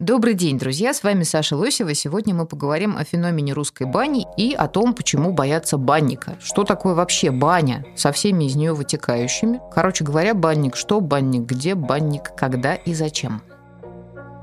Добрый 0.00 0.32
день, 0.32 0.58
друзья! 0.58 0.94
С 0.94 1.02
вами 1.02 1.24
Саша 1.24 1.58
Лосева. 1.58 1.92
Сегодня 1.92 2.34
мы 2.34 2.46
поговорим 2.46 2.96
о 2.96 3.04
феномене 3.04 3.52
русской 3.52 3.86
бани 3.86 4.26
и 4.38 4.54
о 4.54 4.66
том, 4.66 4.94
почему 4.94 5.34
боятся 5.34 5.76
банника. 5.76 6.38
Что 6.40 6.64
такое 6.64 6.94
вообще 6.94 7.30
баня 7.30 7.84
со 7.96 8.10
всеми 8.10 8.44
из 8.44 8.56
нее 8.56 8.72
вытекающими? 8.72 9.60
Короче 9.70 10.02
говоря, 10.02 10.32
банник 10.32 10.74
что, 10.74 11.02
банник 11.02 11.42
где, 11.42 11.74
банник 11.74 12.34
когда 12.34 12.76
и 12.76 12.94
зачем. 12.94 13.42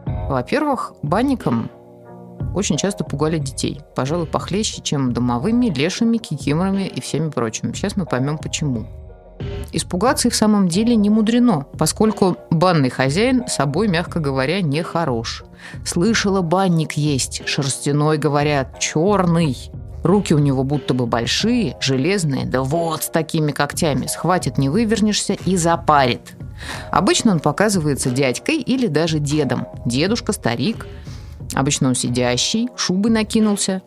Во-первых, 0.06 0.94
банникам 1.02 1.72
очень 2.54 2.78
часто 2.78 3.04
пугали 3.04 3.40
детей. 3.40 3.82
Пожалуй, 3.96 4.28
похлеще, 4.28 4.84
чем 4.84 5.12
домовыми, 5.12 5.74
лешими, 5.74 6.20
кикиморами 6.20 6.84
и 6.84 7.02
всеми 7.02 7.32
прочими. 7.32 7.74
Сейчас 7.74 7.96
мы 7.96 8.06
поймем, 8.06 8.38
почему. 8.38 8.86
Испугаться 9.72 10.28
и 10.28 10.32
в 10.32 10.36
самом 10.36 10.68
деле 10.68 10.96
не 10.96 11.10
мудрено, 11.10 11.66
поскольку 11.78 12.38
банный 12.50 12.90
хозяин 12.90 13.48
собой, 13.48 13.88
мягко 13.88 14.20
говоря, 14.20 14.62
не 14.62 14.82
хорош. 14.82 15.44
Слышала, 15.86 16.42
банник 16.42 16.94
есть, 16.94 17.44
шерстяной, 17.46 18.18
говорят, 18.18 18.80
черный. 18.80 19.58
Руки 20.04 20.34
у 20.34 20.38
него 20.38 20.64
будто 20.64 20.94
бы 20.94 21.06
большие, 21.06 21.76
железные, 21.82 22.46
да 22.46 22.62
вот 22.62 23.04
с 23.04 23.10
такими 23.10 23.52
когтями. 23.52 24.08
Схватит, 24.08 24.58
не 24.58 24.70
вывернешься 24.70 25.34
и 25.34 25.58
запарит. 25.58 26.34
Обычно 26.92 27.32
он 27.32 27.40
показывается 27.40 28.10
дядькой 28.10 28.58
или 28.58 28.88
даже 28.88 29.20
дедом. 29.20 29.68
Дедушка, 29.86 30.34
старик. 30.34 30.88
Обычно 31.54 31.90
он 31.90 31.96
сидящий, 31.96 32.70
шубы 32.76 33.10
накинулся, 33.10 33.82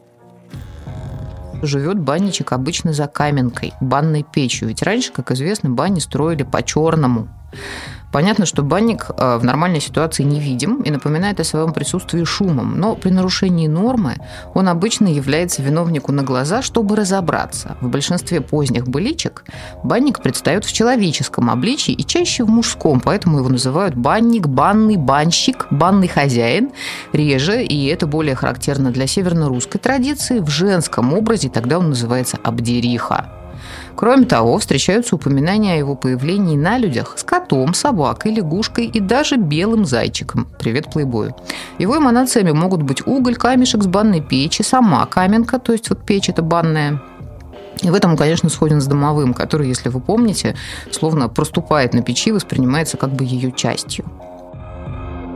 живет 1.63 1.99
банничек 1.99 2.53
обычно 2.53 2.93
за 2.93 3.07
каменкой, 3.07 3.73
банной 3.81 4.23
печью. 4.25 4.69
Ведь 4.69 4.83
раньше, 4.83 5.13
как 5.13 5.31
известно, 5.31 5.71
бани 5.71 6.01
строили 6.01 6.43
по-черному. 6.43 7.29
Понятно, 8.13 8.45
что 8.45 8.63
банник 8.63 9.11
э, 9.17 9.39
в 9.39 9.45
нормальной 9.45 9.81
ситуации 9.81 10.25
не 10.25 10.41
видим 10.41 10.83
и 10.83 10.91
напоминает 10.91 11.39
о 11.39 11.45
своем 11.45 11.73
присутствии 11.73 12.25
шумом, 12.25 12.79
но 12.79 12.97
при 12.97 13.11
нарушении 13.11 13.69
нормы 13.69 14.17
он 14.53 14.69
обычно 14.69 15.07
является 15.07 15.63
виновнику 15.63 16.11
на 16.11 16.25
глаза, 16.25 16.61
чтобы 16.61 16.97
разобраться. 16.97 17.77
В 17.81 17.89
большинстве 17.89 18.41
поздних 18.41 18.89
быличек 18.89 19.45
банник 19.85 20.21
предстает 20.21 20.65
в 20.65 20.73
человеческом 20.73 21.51
обличии 21.51 21.93
и 21.93 22.05
чаще 22.05 22.45
в 22.45 22.49
мужском, 22.49 23.01
поэтому 23.01 23.39
его 23.39 23.49
называют 23.49 23.95
банник, 23.95 24.49
банный, 24.49 24.97
банщик, 24.97 25.69
банный 25.71 26.09
хозяин. 26.09 26.71
Реже, 27.13 27.63
и 27.63 27.87
это 27.87 28.07
более 28.09 28.35
характерно 28.35 28.91
для 28.91 29.07
северно-русской 29.07 29.79
традиции, 29.79 30.41
в 30.41 30.49
женском 30.49 31.13
образе 31.13 31.49
тогда 31.49 31.79
он 31.79 31.91
называется 31.91 32.39
абдериха. 32.43 33.40
Кроме 34.01 34.25
того, 34.25 34.57
встречаются 34.59 35.15
упоминания 35.15 35.75
о 35.75 35.77
его 35.77 35.95
появлении 35.95 36.57
на 36.57 36.79
людях 36.79 37.19
с 37.19 37.23
котом, 37.23 37.75
собакой, 37.75 38.33
лягушкой 38.33 38.87
и 38.87 38.99
даже 38.99 39.37
белым 39.37 39.85
зайчиком. 39.85 40.49
Привет, 40.59 40.91
плейбою. 40.91 41.37
Его 41.79 41.99
эманациями 41.99 42.53
могут 42.53 42.83
быть 42.83 43.07
уголь, 43.07 43.37
камешек 43.37 43.83
с 43.83 43.87
банной 43.87 44.23
печи, 44.23 44.63
сама 44.63 45.05
каменка, 45.05 45.59
то 45.59 45.73
есть 45.73 45.91
вот 45.91 46.03
печь 46.07 46.31
это 46.31 46.41
банная, 46.41 47.03
и 47.83 47.91
в 47.91 47.95
этом, 47.95 48.17
конечно, 48.17 48.49
сходен 48.49 48.81
с 48.81 48.87
домовым, 48.87 49.35
который, 49.35 49.69
если 49.69 49.91
вы 49.91 50.01
помните, 50.01 50.57
словно 50.91 51.29
проступает 51.29 51.93
на 51.93 52.01
печи, 52.01 52.33
воспринимается 52.33 52.97
как 52.97 53.13
бы 53.13 53.25
ее 53.25 53.53
частью. 53.53 54.07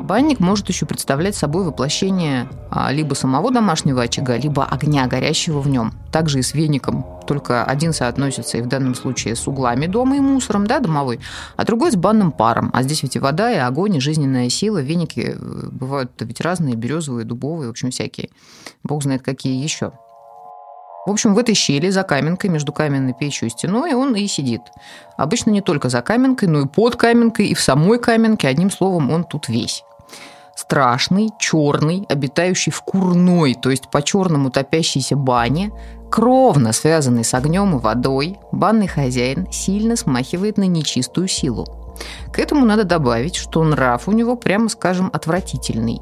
Банник 0.05 0.39
может 0.39 0.69
еще 0.69 0.85
представлять 0.85 1.35
собой 1.35 1.65
воплощение 1.65 2.47
а, 2.71 2.93
либо 2.93 3.15
самого 3.15 3.51
домашнего 3.51 4.03
очага, 4.03 4.37
либо 4.37 4.63
огня, 4.63 5.07
горящего 5.07 5.61
в 5.61 5.69
нем. 5.69 5.95
Также 6.13 6.41
и 6.41 6.43
с 6.43 6.53
веником. 6.53 7.07
Только 7.27 7.65
один 7.65 7.95
соотносится 7.95 8.59
и 8.59 8.61
в 8.61 8.67
данном 8.67 8.95
случае 8.95 9.35
с 9.35 9.49
углами 9.49 9.87
дома 9.87 10.19
и 10.19 10.21
мусором, 10.21 10.67
да, 10.67 10.81
домовой, 10.81 11.21
а 11.57 11.65
другой 11.65 11.91
с 11.91 11.97
банным 11.97 12.33
паром. 12.33 12.69
А 12.75 12.83
здесь 12.83 13.03
ведь 13.03 13.17
и 13.17 13.19
вода, 13.19 13.51
и 13.51 13.57
огонь, 13.57 13.97
и 13.97 14.01
жизненная 14.01 14.51
сила. 14.51 14.83
Веники 14.83 15.37
э, 15.39 15.69
бывают 15.71 16.13
ведь 16.21 16.43
разные, 16.43 16.75
березовые, 16.75 17.25
дубовые, 17.25 17.69
в 17.69 17.71
общем, 17.71 17.91
всякие. 17.91 18.29
Бог 18.83 19.03
знает, 19.03 19.23
какие 19.23 19.63
еще. 19.63 19.93
В 21.07 21.11
общем, 21.11 21.33
в 21.33 21.39
этой 21.39 21.55
щели 21.55 21.89
за 21.89 22.03
каменкой, 22.03 22.51
между 22.51 22.75
каменной 22.75 23.15
печью 23.19 23.49
и 23.49 23.51
стеной, 23.51 23.95
он 23.95 24.15
и 24.15 24.27
сидит. 24.27 24.61
Обычно 25.17 25.49
не 25.49 25.63
только 25.63 25.89
за 25.89 26.03
каменкой, 26.03 26.49
но 26.49 26.61
и 26.61 26.67
под 26.67 26.97
каменкой, 26.97 27.47
и 27.47 27.55
в 27.55 27.61
самой 27.63 27.99
каменке. 27.99 28.49
Одним 28.49 28.71
словом, 28.71 29.11
он 29.11 29.25
тут 29.25 29.49
весь 29.49 29.83
страшный, 30.57 31.31
черный, 31.39 32.07
обитающий 32.09 32.73
в 32.73 32.81
курной, 32.83 33.55
то 33.55 33.71
есть 33.71 33.91
по-черному 33.91 34.51
топящейся 34.51 35.17
бане, 35.17 35.73
кровно 36.11 36.73
связанный 36.73 37.25
с 37.25 37.35
огнем 37.35 37.77
и 37.77 37.81
водой, 37.81 38.39
банный 38.53 38.87
хозяин 38.87 39.51
сильно 39.51 39.97
смахивает 39.97 40.57
на 40.57 40.67
нечистую 40.67 41.29
силу. 41.29 41.67
К 42.33 42.39
этому 42.39 42.65
надо 42.65 42.85
добавить, 42.85 43.37
что 43.37 43.63
нрав 43.63 44.09
у 44.09 44.13
него, 44.13 44.37
прямо 44.37 44.69
скажем, 44.69 45.11
отвратительный. 45.13 46.01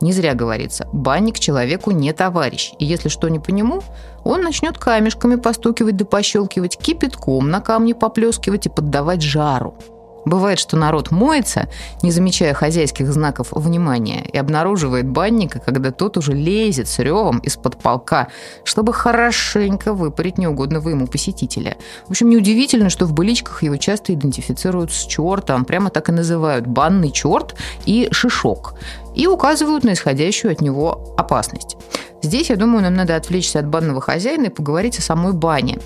Не 0.00 0.12
зря 0.12 0.34
говорится, 0.34 0.86
банник 0.92 1.40
человеку 1.40 1.90
не 1.90 2.12
товарищ, 2.12 2.72
и 2.78 2.84
если 2.84 3.08
что 3.08 3.28
не 3.28 3.40
по 3.40 3.50
нему, 3.50 3.82
он 4.24 4.42
начнет 4.42 4.78
камешками 4.78 5.34
постукивать 5.36 5.96
да 5.96 6.04
пощелкивать, 6.04 6.78
кипятком 6.78 7.50
на 7.50 7.60
камне 7.60 7.94
поплескивать 7.94 8.66
и 8.66 8.68
поддавать 8.68 9.22
жару. 9.22 9.76
Бывает, 10.24 10.58
что 10.58 10.76
народ 10.76 11.10
моется, 11.10 11.68
не 12.02 12.10
замечая 12.10 12.54
хозяйских 12.54 13.12
знаков 13.12 13.48
внимания, 13.52 14.24
и 14.32 14.36
обнаруживает 14.36 15.08
банника, 15.08 15.58
когда 15.58 15.90
тот 15.90 16.16
уже 16.16 16.32
лезет 16.32 16.88
с 16.88 16.98
ревом 16.98 17.38
из-под 17.38 17.76
полка, 17.76 18.28
чтобы 18.64 18.92
хорошенько 18.92 19.92
выпарить 19.92 20.38
неугодного 20.38 20.90
ему 20.90 21.06
посетителя. 21.06 21.76
В 22.06 22.10
общем, 22.10 22.28
неудивительно, 22.28 22.90
что 22.90 23.06
в 23.06 23.12
быличках 23.12 23.62
его 23.62 23.76
часто 23.76 24.12
идентифицируют 24.12 24.92
с 24.92 25.06
чертом, 25.06 25.64
прямо 25.64 25.90
так 25.90 26.08
и 26.08 26.12
называют 26.12 26.66
«банный 26.66 27.10
черт» 27.10 27.54
и 27.86 28.08
«шишок», 28.12 28.74
и 29.14 29.26
указывают 29.26 29.84
на 29.84 29.94
исходящую 29.94 30.52
от 30.52 30.60
него 30.60 31.14
опасность. 31.16 31.76
Здесь, 32.22 32.50
я 32.50 32.56
думаю, 32.56 32.82
нам 32.82 32.94
надо 32.94 33.16
отвлечься 33.16 33.60
от 33.60 33.66
банного 33.66 34.00
хозяина 34.00 34.46
и 34.46 34.50
поговорить 34.50 34.98
о 34.98 35.02
самой 35.02 35.32
бане. 35.32 35.78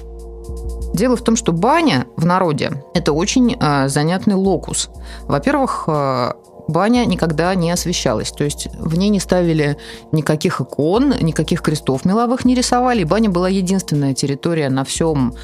Дело 0.94 1.16
в 1.16 1.22
том, 1.22 1.36
что 1.36 1.52
баня 1.52 2.06
в 2.16 2.26
народе– 2.26 2.84
это 2.94 3.12
очень 3.12 3.56
э, 3.58 3.88
занятный 3.88 4.34
локус. 4.34 4.90
Во-первых, 5.22 5.84
э, 5.86 6.32
баня 6.68 7.04
никогда 7.06 7.54
не 7.54 7.70
освещалась. 7.70 8.30
То 8.30 8.44
есть 8.44 8.68
в 8.78 8.96
ней 8.96 9.08
не 9.08 9.20
ставили 9.20 9.76
никаких 10.12 10.60
икон, 10.60 11.14
никаких 11.20 11.62
крестов 11.62 12.04
меловых 12.04 12.44
не 12.44 12.54
рисовали. 12.54 13.04
Баня 13.04 13.30
была 13.30 13.48
единственная 13.48 14.14
территория 14.14 14.68
на 14.68 14.84
всем 14.84 15.34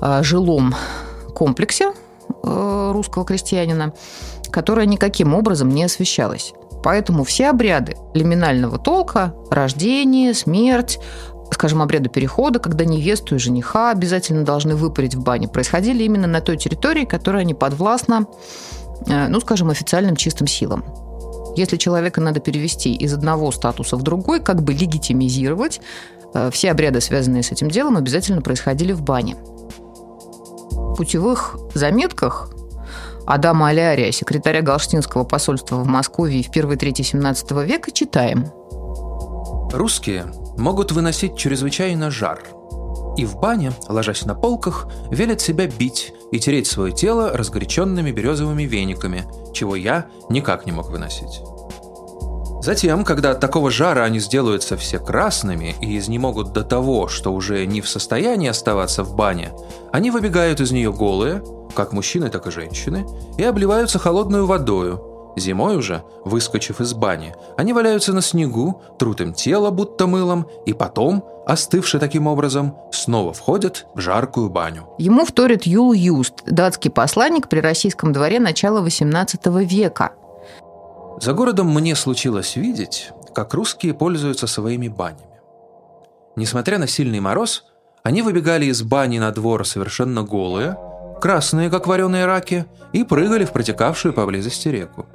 э, 0.00 0.22
жилом 0.22 0.74
комплексе 1.34 1.92
э, 2.42 2.90
русского 2.92 3.24
крестьянина, 3.24 3.94
которая 4.50 4.86
никаким 4.86 5.34
образом 5.34 5.70
не 5.70 5.84
освещалась. 5.84 6.52
Поэтому 6.82 7.24
все 7.24 7.50
обряды 7.50 7.96
лиминального 8.14 8.78
толка, 8.78 9.34
рождение, 9.50 10.32
смерть, 10.34 11.00
скажем, 11.50 11.82
обряды 11.82 12.08
перехода, 12.08 12.58
когда 12.58 12.84
невесту 12.84 13.36
и 13.36 13.38
жениха 13.38 13.90
обязательно 13.90 14.44
должны 14.44 14.74
выпарить 14.74 15.14
в 15.14 15.22
бане, 15.22 15.48
происходили 15.48 16.04
именно 16.04 16.26
на 16.26 16.40
той 16.40 16.56
территории, 16.56 17.04
которая 17.04 17.44
не 17.44 17.54
подвластна, 17.54 18.26
э, 19.06 19.28
ну, 19.28 19.40
скажем, 19.40 19.70
официальным 19.70 20.16
чистым 20.16 20.46
силам. 20.46 20.84
Если 21.56 21.76
человека 21.76 22.20
надо 22.20 22.40
перевести 22.40 22.94
из 22.94 23.12
одного 23.14 23.50
статуса 23.50 23.96
в 23.96 24.02
другой, 24.02 24.40
как 24.40 24.62
бы 24.62 24.72
легитимизировать, 24.72 25.80
э, 26.34 26.50
все 26.52 26.70
обряды, 26.70 27.00
связанные 27.00 27.42
с 27.42 27.50
этим 27.50 27.70
делом, 27.70 27.96
обязательно 27.96 28.42
происходили 28.42 28.92
в 28.92 29.02
бане. 29.02 29.36
В 30.70 30.94
путевых 30.96 31.56
заметках 31.74 32.50
Адама 33.26 33.68
Алярия, 33.68 34.10
секретаря 34.10 34.62
Галштинского 34.62 35.24
посольства 35.24 35.76
в 35.76 35.86
Москве 35.86 36.42
в 36.42 36.50
первой 36.50 36.76
трети 36.76 37.02
17 37.02 37.50
века, 37.64 37.90
читаем. 37.90 38.46
Русские 39.72 40.24
могут 40.58 40.92
выносить 40.92 41.36
чрезвычайно 41.36 42.10
жар. 42.10 42.42
И 43.16 43.24
в 43.24 43.36
бане, 43.36 43.72
ложась 43.88 44.24
на 44.24 44.34
полках, 44.34 44.88
велят 45.10 45.40
себя 45.40 45.66
бить 45.66 46.12
и 46.30 46.38
тереть 46.38 46.66
свое 46.66 46.92
тело 46.92 47.36
разгоряченными 47.36 48.10
березовыми 48.10 48.64
вениками, 48.64 49.24
чего 49.52 49.74
я 49.74 50.06
никак 50.28 50.66
не 50.66 50.72
мог 50.72 50.90
выносить. 50.90 51.40
Затем, 52.60 53.04
когда 53.04 53.30
от 53.30 53.40
такого 53.40 53.70
жара 53.70 54.02
они 54.02 54.18
сделаются 54.18 54.76
все 54.76 54.98
красными 54.98 55.76
и 55.80 55.96
изнемогут 55.96 56.52
до 56.52 56.64
того, 56.64 57.08
что 57.08 57.32
уже 57.32 57.64
не 57.66 57.80
в 57.80 57.88
состоянии 57.88 58.48
оставаться 58.48 59.04
в 59.04 59.14
бане, 59.14 59.52
они 59.92 60.10
выбегают 60.10 60.60
из 60.60 60.72
нее 60.72 60.92
голые, 60.92 61.42
как 61.74 61.92
мужчины, 61.92 62.28
так 62.30 62.46
и 62.46 62.50
женщины, 62.50 63.06
и 63.36 63.44
обливаются 63.44 63.98
холодной 63.98 64.42
водою, 64.42 65.07
Зимой 65.38 65.76
уже, 65.76 66.02
выскочив 66.24 66.80
из 66.80 66.94
бани, 66.94 67.34
они 67.56 67.72
валяются 67.72 68.12
на 68.12 68.22
снегу, 68.22 68.82
трут 68.98 69.20
им 69.20 69.32
тело 69.32 69.70
будто 69.70 70.06
мылом, 70.06 70.46
и 70.66 70.72
потом, 70.72 71.24
остывши 71.46 71.98
таким 71.98 72.26
образом, 72.26 72.76
снова 72.92 73.32
входят 73.32 73.86
в 73.94 74.00
жаркую 74.00 74.50
баню. 74.50 74.88
Ему 74.98 75.24
вторит 75.24 75.64
Юл 75.64 75.92
Юст, 75.92 76.42
датский 76.46 76.90
посланник 76.90 77.48
при 77.48 77.60
российском 77.60 78.12
дворе 78.12 78.40
начала 78.40 78.84
XVIII 78.84 79.64
века. 79.64 80.12
За 81.20 81.32
городом 81.32 81.74
мне 81.74 81.96
случилось 81.96 82.56
видеть, 82.56 83.10
как 83.34 83.54
русские 83.54 83.94
пользуются 83.94 84.46
своими 84.46 84.88
банями. 84.88 85.40
Несмотря 86.36 86.78
на 86.78 86.86
сильный 86.86 87.20
мороз, 87.20 87.64
они 88.04 88.22
выбегали 88.22 88.66
из 88.66 88.82
бани 88.82 89.18
на 89.18 89.32
двор 89.32 89.66
совершенно 89.66 90.22
голые, 90.22 90.78
красные, 91.20 91.70
как 91.70 91.86
вареные 91.86 92.26
раки, 92.26 92.66
и 92.92 93.04
прыгали 93.04 93.44
в 93.44 93.52
протекавшую 93.52 94.14
поблизости 94.14 94.68
реку. 94.68 95.06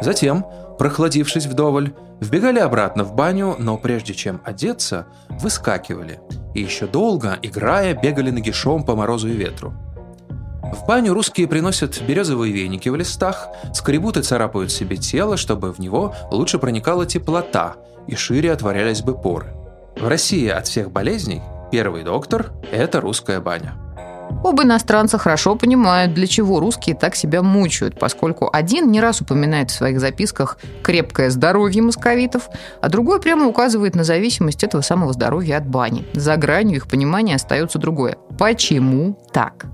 Затем, 0.00 0.44
прохладившись 0.78 1.46
вдоволь, 1.46 1.92
вбегали 2.20 2.58
обратно 2.58 3.04
в 3.04 3.14
баню, 3.14 3.56
но 3.58 3.76
прежде 3.76 4.14
чем 4.14 4.40
одеться, 4.44 5.06
выскакивали 5.28 6.20
и 6.54 6.60
еще 6.60 6.86
долго, 6.86 7.38
играя, 7.42 7.94
бегали 7.94 8.30
нагишом 8.30 8.84
по 8.84 8.94
морозу 8.94 9.28
и 9.28 9.32
ветру. 9.32 9.72
В 10.72 10.86
баню 10.86 11.12
русские 11.12 11.46
приносят 11.46 12.02
березовые 12.02 12.52
веники 12.52 12.88
в 12.88 12.96
листах, 12.96 13.48
скребут 13.72 14.16
и 14.16 14.22
царапают 14.22 14.72
себе 14.72 14.96
тело, 14.96 15.36
чтобы 15.36 15.72
в 15.72 15.78
него 15.78 16.14
лучше 16.30 16.58
проникала 16.58 17.06
теплота 17.06 17.76
и 18.06 18.14
шире 18.14 18.52
отворялись 18.52 19.02
бы 19.02 19.14
поры. 19.14 19.52
В 19.96 20.08
России 20.08 20.48
от 20.48 20.66
всех 20.66 20.90
болезней 20.90 21.42
первый 21.70 22.02
доктор– 22.02 22.52
это 22.72 23.00
русская 23.00 23.40
баня. 23.40 23.83
Оба 24.44 24.64
иностранца 24.64 25.16
хорошо 25.16 25.56
понимают, 25.56 26.12
для 26.12 26.26
чего 26.26 26.60
русские 26.60 26.94
так 26.94 27.16
себя 27.16 27.40
мучают, 27.40 27.98
поскольку 27.98 28.50
один 28.52 28.92
не 28.92 29.00
раз 29.00 29.22
упоминает 29.22 29.70
в 29.70 29.74
своих 29.74 29.98
записках 29.98 30.58
крепкое 30.82 31.30
здоровье 31.30 31.80
московитов, 31.80 32.50
а 32.82 32.90
другой 32.90 33.22
прямо 33.22 33.46
указывает 33.46 33.94
на 33.94 34.04
зависимость 34.04 34.62
этого 34.62 34.82
самого 34.82 35.14
здоровья 35.14 35.56
от 35.56 35.66
бани. 35.66 36.04
За 36.12 36.36
гранью 36.36 36.76
их 36.76 36.88
понимания 36.88 37.36
остается 37.36 37.78
другое. 37.78 38.18
Почему 38.38 39.18
так? 39.32 39.64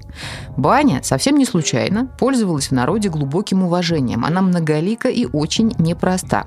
Баня 0.57 1.03
совсем 1.03 1.37
не 1.37 1.47
случайно 1.47 2.07
пользовалась 2.19 2.69
в 2.69 2.73
народе 2.73 3.09
глубоким 3.09 3.65
уважением. 3.65 4.25
Она 4.25 4.41
многолика 4.41 5.09
и 5.09 5.27
очень 5.27 5.75
непроста. 5.79 6.45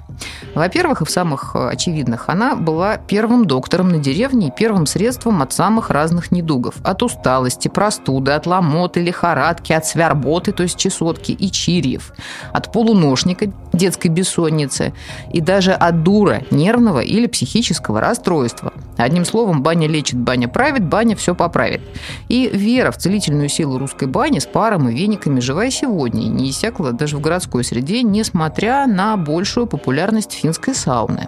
Во-первых, 0.56 1.02
и 1.02 1.06
в 1.06 1.10
самых 1.10 1.56
э, 1.56 1.70
очевидных, 1.70 2.30
она 2.30 2.56
была 2.56 2.98
первым 2.98 3.46
доктором 3.46 3.90
на 3.90 3.98
деревне 3.98 4.48
и 4.48 4.52
первым 4.52 4.86
средством 4.86 5.42
от 5.42 5.52
самых 5.52 5.90
разных 5.90 6.32
недугов. 6.32 6.76
От 6.84 7.04
усталости, 7.04 7.68
простуды, 7.68 8.13
от 8.36 8.46
ломоты, 8.46 9.02
лихорадки, 9.02 9.74
от 9.74 9.86
свярботы, 9.86 10.52
то 10.52 10.64
есть 10.64 10.78
чесотки 10.78 11.32
и 11.32 11.52
чирьев, 11.52 12.14
от 12.52 12.72
полуношника, 12.72 13.52
детской 13.74 14.08
бессонницы 14.08 14.94
и 15.32 15.42
даже 15.42 15.72
от 15.72 16.04
дура, 16.04 16.44
нервного 16.52 17.00
или 17.00 17.28
психического 17.28 18.00
расстройства. 18.02 18.74
Одним 18.98 19.26
словом, 19.26 19.64
баня 19.64 19.88
лечит, 19.88 20.18
баня 20.20 20.48
правит, 20.48 20.86
баня 20.86 21.16
все 21.16 21.34
поправит. 21.34 21.82
И 22.30 22.50
вера 22.54 22.92
в 22.92 22.98
целительную 22.98 23.50
силу 23.50 23.78
русской 23.78 24.08
бани 24.08 24.40
с 24.40 24.46
паром 24.46 24.90
и 24.90 24.94
вениками 24.94 25.40
живая 25.40 25.72
сегодня 25.72 26.24
и 26.24 26.30
не 26.30 26.52
иссякла 26.52 26.92
даже 26.92 27.18
в 27.18 27.22
городской 27.22 27.64
среде, 27.64 28.04
несмотря 28.04 28.86
на 28.86 29.18
большую 29.18 29.66
популярность 29.66 30.34
финской 30.34 30.76
сауны. 30.76 31.28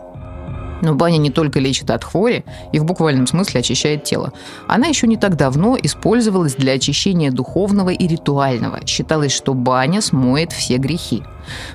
Но 0.82 0.96
баня 0.96 1.18
не 1.18 1.30
только 1.30 1.60
лечит 1.60 1.90
от 1.90 2.04
хвори 2.04 2.44
и 2.72 2.80
в 2.80 2.86
буквальном 2.86 3.28
смысле 3.28 3.62
очищает 3.62 4.04
тело. 4.04 4.34
Она 4.68 4.88
еще 4.88 5.08
не 5.08 5.18
так 5.18 5.36
давно 5.36 5.78
использовалась 5.82 6.56
для 6.56 6.74
очищения 6.74 7.32
духовного 7.32 7.90
и 7.90 8.08
ритуального. 8.08 8.86
Считалось, 8.86 9.32
что 9.32 9.54
баня 9.54 10.02
смоет 10.02 10.52
все 10.52 10.78
грехи. 10.78 11.24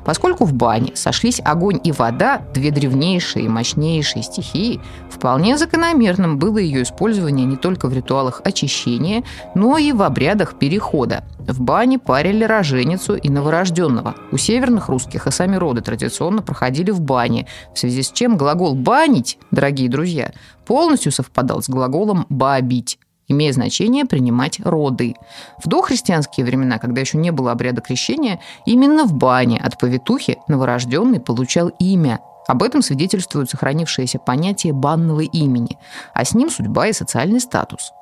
Поскольку 0.04 0.44
в 0.44 0.52
бане 0.52 0.92
сошлись 0.94 1.40
огонь 1.44 1.80
и 1.82 1.92
вода, 1.92 2.42
две 2.54 2.70
древнейшие 2.70 3.46
и 3.46 3.48
мощнейшие 3.48 4.22
стихии, 4.22 4.80
вполне 5.10 5.56
закономерным 5.56 6.38
было 6.38 6.58
ее 6.58 6.82
использование 6.82 7.46
не 7.46 7.56
только 7.56 7.88
в 7.88 7.92
ритуалах 7.92 8.40
очищения, 8.44 9.22
но 9.54 9.78
и 9.78 9.92
в 9.92 10.02
обрядах 10.02 10.58
перехода. 10.58 11.24
В 11.38 11.60
бане 11.60 11.98
парили 11.98 12.44
роженицу 12.44 13.14
и 13.14 13.28
новорожденного. 13.28 14.14
У 14.32 14.36
северных 14.36 14.88
русских 14.88 15.26
и 15.26 15.30
сами 15.30 15.56
роды 15.56 15.80
традиционно 15.80 16.42
проходили 16.42 16.90
в 16.90 17.00
бане, 17.00 17.46
в 17.74 17.78
связи 17.78 18.02
с 18.02 18.10
чем 18.12 18.36
глагол 18.36 18.74
«банить», 18.74 19.38
дорогие 19.50 19.88
друзья, 19.88 20.32
полностью 20.66 21.12
совпадал 21.12 21.62
с 21.62 21.68
глаголом 21.68 22.26
«бабить» 22.28 22.98
имея 23.30 23.52
значение 23.52 24.04
принимать 24.04 24.60
роды. 24.60 25.14
В 25.62 25.68
дохристианские 25.68 26.44
времена, 26.44 26.78
когда 26.78 27.00
еще 27.00 27.16
не 27.16 27.30
было 27.30 27.52
обряда 27.52 27.80
крещения, 27.80 28.40
именно 28.66 29.04
в 29.04 29.14
бане 29.14 29.58
от 29.58 29.78
повитухи 29.78 30.38
новорожденный 30.48 31.20
получал 31.20 31.68
имя. 31.78 32.20
Об 32.48 32.62
этом 32.62 32.82
свидетельствует 32.82 33.48
сохранившееся 33.48 34.18
понятие 34.18 34.72
банного 34.72 35.20
имени, 35.20 35.78
а 36.14 36.24
с 36.24 36.34
ним 36.34 36.50
судьба 36.50 36.88
и 36.88 36.92
социальный 36.92 37.40
статус. 37.40 37.92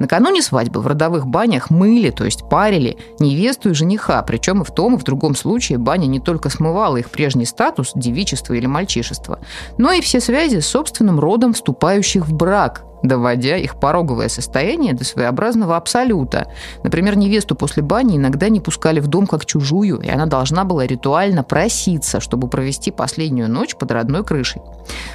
Накануне 0.00 0.42
свадьбы 0.42 0.80
в 0.80 0.86
родовых 0.88 1.28
банях 1.28 1.70
мыли, 1.70 2.10
то 2.10 2.24
есть 2.24 2.48
парили, 2.48 2.98
невесту 3.20 3.70
и 3.70 3.74
жениха, 3.74 4.20
причем 4.22 4.62
и 4.62 4.64
в 4.64 4.72
том, 4.72 4.96
и 4.96 4.98
в 4.98 5.04
другом 5.04 5.36
случае 5.36 5.78
баня 5.78 6.06
не 6.06 6.18
только 6.18 6.50
смывала 6.50 6.96
их 6.96 7.10
прежний 7.10 7.46
статус, 7.46 7.92
девичество 7.94 8.54
или 8.54 8.66
мальчишество, 8.66 9.38
но 9.78 9.92
и 9.92 10.00
все 10.00 10.20
связи 10.20 10.58
с 10.58 10.66
собственным 10.66 11.20
родом 11.20 11.52
вступающих 11.52 12.26
в 12.26 12.34
брак, 12.34 12.84
доводя 13.02 13.56
их 13.56 13.78
пороговое 13.78 14.28
состояние 14.28 14.94
до 14.94 15.04
своеобразного 15.04 15.76
абсолюта. 15.76 16.48
Например, 16.82 17.16
невесту 17.16 17.54
после 17.54 17.82
бани 17.82 18.16
иногда 18.16 18.48
не 18.48 18.60
пускали 18.60 19.00
в 19.00 19.06
дом 19.06 19.26
как 19.26 19.46
чужую, 19.46 20.00
и 20.00 20.08
она 20.08 20.26
должна 20.26 20.64
была 20.64 20.86
ритуально 20.86 21.42
проситься, 21.42 22.20
чтобы 22.20 22.48
провести 22.48 22.90
последнюю 22.90 23.50
ночь 23.50 23.76
под 23.76 23.90
родной 23.90 24.24
крышей. 24.24 24.62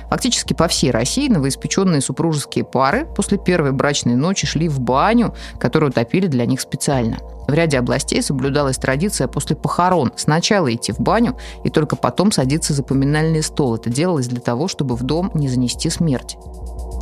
Фактически 0.10 0.54
по 0.54 0.68
всей 0.68 0.92
России 0.92 1.30
новоиспеченные 1.30 2.02
супружеские 2.02 2.64
пары 2.64 3.06
после 3.06 3.38
первой 3.38 3.72
брачной 3.72 4.16
ночи 4.16 4.48
шли 4.48 4.68
в 4.68 4.80
баню, 4.80 5.34
которую 5.60 5.92
топили 5.92 6.28
для 6.28 6.46
них 6.46 6.62
специально. 6.62 7.18
В 7.48 7.54
ряде 7.54 7.80
областей 7.80 8.22
соблюдалась 8.22 8.78
традиция 8.78 9.28
после 9.28 9.56
похорон 9.56 10.12
сначала 10.18 10.74
идти 10.74 10.92
в 10.92 11.00
баню 11.00 11.38
и 11.64 11.70
только 11.70 11.96
потом 11.96 12.32
садиться 12.32 12.74
за 12.74 12.84
поминальный 12.84 13.42
стол. 13.42 13.76
Это 13.76 13.90
делалось 13.90 14.28
для 14.28 14.42
того, 14.42 14.68
чтобы 14.68 14.96
в 14.96 15.04
дом 15.04 15.32
не 15.34 15.48
занести 15.48 15.90
смерть. 15.90 16.38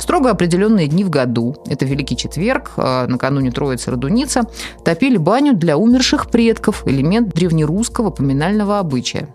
Строго 0.00 0.30
определенные 0.30 0.88
дни 0.88 1.04
в 1.04 1.10
году, 1.10 1.56
это 1.66 1.84
Великий 1.84 2.16
Четверг, 2.16 2.72
а, 2.76 3.06
накануне 3.06 3.50
Троицы 3.50 3.90
Радуница, 3.90 4.42
топили 4.84 5.16
баню 5.16 5.54
для 5.54 5.76
умерших 5.76 6.30
предков, 6.30 6.86
элемент 6.86 7.34
древнерусского 7.34 8.10
поминального 8.10 8.78
обычая. 8.78 9.28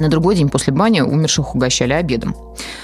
На 0.00 0.08
другой 0.08 0.34
день 0.34 0.48
после 0.48 0.72
бани 0.72 1.02
умерших 1.02 1.54
угощали 1.54 1.92
обедом. 1.92 2.34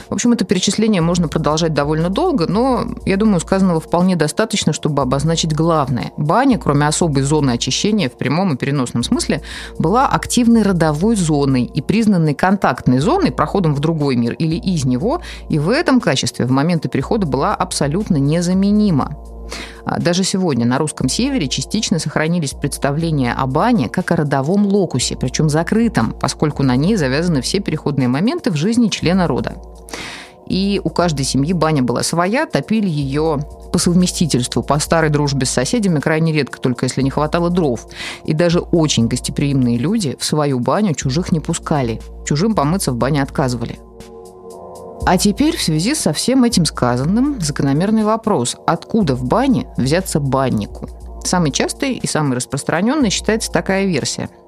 В 0.09 0.15
общем, 0.15 0.33
это 0.33 0.45
перечисление 0.45 1.01
можно 1.01 1.29
продолжать 1.29 1.73
довольно 1.73 2.11
долго, 2.11 2.47
но, 2.47 2.85
я 3.05 3.17
думаю, 3.17 3.41
сказанного 3.41 3.81
вполне 3.81 4.17
достаточно, 4.17 4.73
чтобы 4.73 5.03
обозначить 5.03 5.55
главное. 5.55 6.13
Баня, 6.17 6.59
кроме 6.59 6.87
особой 6.87 7.23
зоны 7.23 7.53
очищения 7.53 8.09
в 8.09 8.19
прямом 8.19 8.55
и 8.55 8.57
переносном 8.57 9.03
смысле, 9.03 9.43
была 9.79 10.07
активной 10.07 10.63
родовой 10.63 11.17
зоной 11.17 11.65
и 11.65 11.81
признанной 11.81 12.35
контактной 12.35 12.99
зоной, 12.99 13.33
проходом 13.33 13.75
в 13.75 13.81
другой 13.81 14.17
мир 14.17 14.35
или 14.35 14.57
из 14.57 14.85
него, 14.85 15.23
и 15.49 15.59
в 15.59 15.71
этом 15.71 16.01
качестве 16.01 16.45
в 16.45 16.51
моменты 16.51 16.89
перехода 16.89 17.27
была 17.27 17.55
абсолютно 17.55 18.17
незаменима. 18.17 19.17
А 19.85 20.01
даже 20.01 20.25
сегодня 20.25 20.67
на 20.67 20.79
русском 20.79 21.09
севере 21.09 21.49
частично 21.49 21.99
сохранились 21.99 22.53
представления 22.53 23.33
о 23.33 23.47
бане 23.47 23.89
как 23.89 24.11
о 24.13 24.17
родовом 24.17 24.67
локусе, 24.67 25.17
причем 25.17 25.49
закрытом, 25.49 26.13
поскольку 26.13 26.63
на 26.63 26.77
ней 26.77 26.97
завязаны 26.97 27.41
все 27.41 27.61
переходные 27.61 28.09
моменты 28.09 28.51
в 28.51 28.57
жизни 28.57 28.89
члена 28.89 29.27
рода. 29.27 29.57
И 30.47 30.81
у 30.83 30.91
каждой 30.91 31.25
семьи 31.25 31.53
баня 31.53 31.83
была 31.83 32.03
своя, 32.03 32.47
топили 32.47 32.89
ее 32.89 33.41
по 33.73 33.79
совместительству, 33.79 34.63
по 34.63 34.79
старой 34.79 35.11
дружбе 35.11 35.45
с 35.45 35.51
соседями, 35.51 35.99
крайне 35.99 36.33
редко, 36.33 36.61
только 36.61 36.87
если 36.87 37.03
не 37.03 37.11
хватало 37.11 37.51
дров. 37.51 37.87
И 38.25 38.33
даже 38.33 38.61
очень 38.61 39.09
гостеприимные 39.09 39.77
люди 39.77 40.17
в 40.19 40.25
свою 40.25 40.61
баню 40.61 40.95
чужих 40.95 41.33
не 41.33 41.41
пускали. 41.41 42.01
Чужим 42.25 42.55
помыться 42.55 42.93
в 42.93 42.97
бане 42.97 43.23
отказывали. 43.23 43.79
А 45.07 45.17
теперь 45.19 45.57
в 45.57 45.63
связи 45.63 45.95
со 45.95 46.13
всем 46.13 46.43
этим 46.43 46.65
сказанным 46.65 47.41
закономерный 47.41 48.03
вопрос, 48.03 48.57
откуда 48.67 49.15
в 49.15 49.25
бане 49.25 49.69
взяться 49.77 50.19
баннику? 50.19 50.89
Самый 51.25 51.53
частый 51.53 51.93
и 51.95 52.07
самый 52.09 52.35
распространенный 52.35 53.11
считается 53.11 53.53
такая 53.53 53.87
версия– 53.87 54.29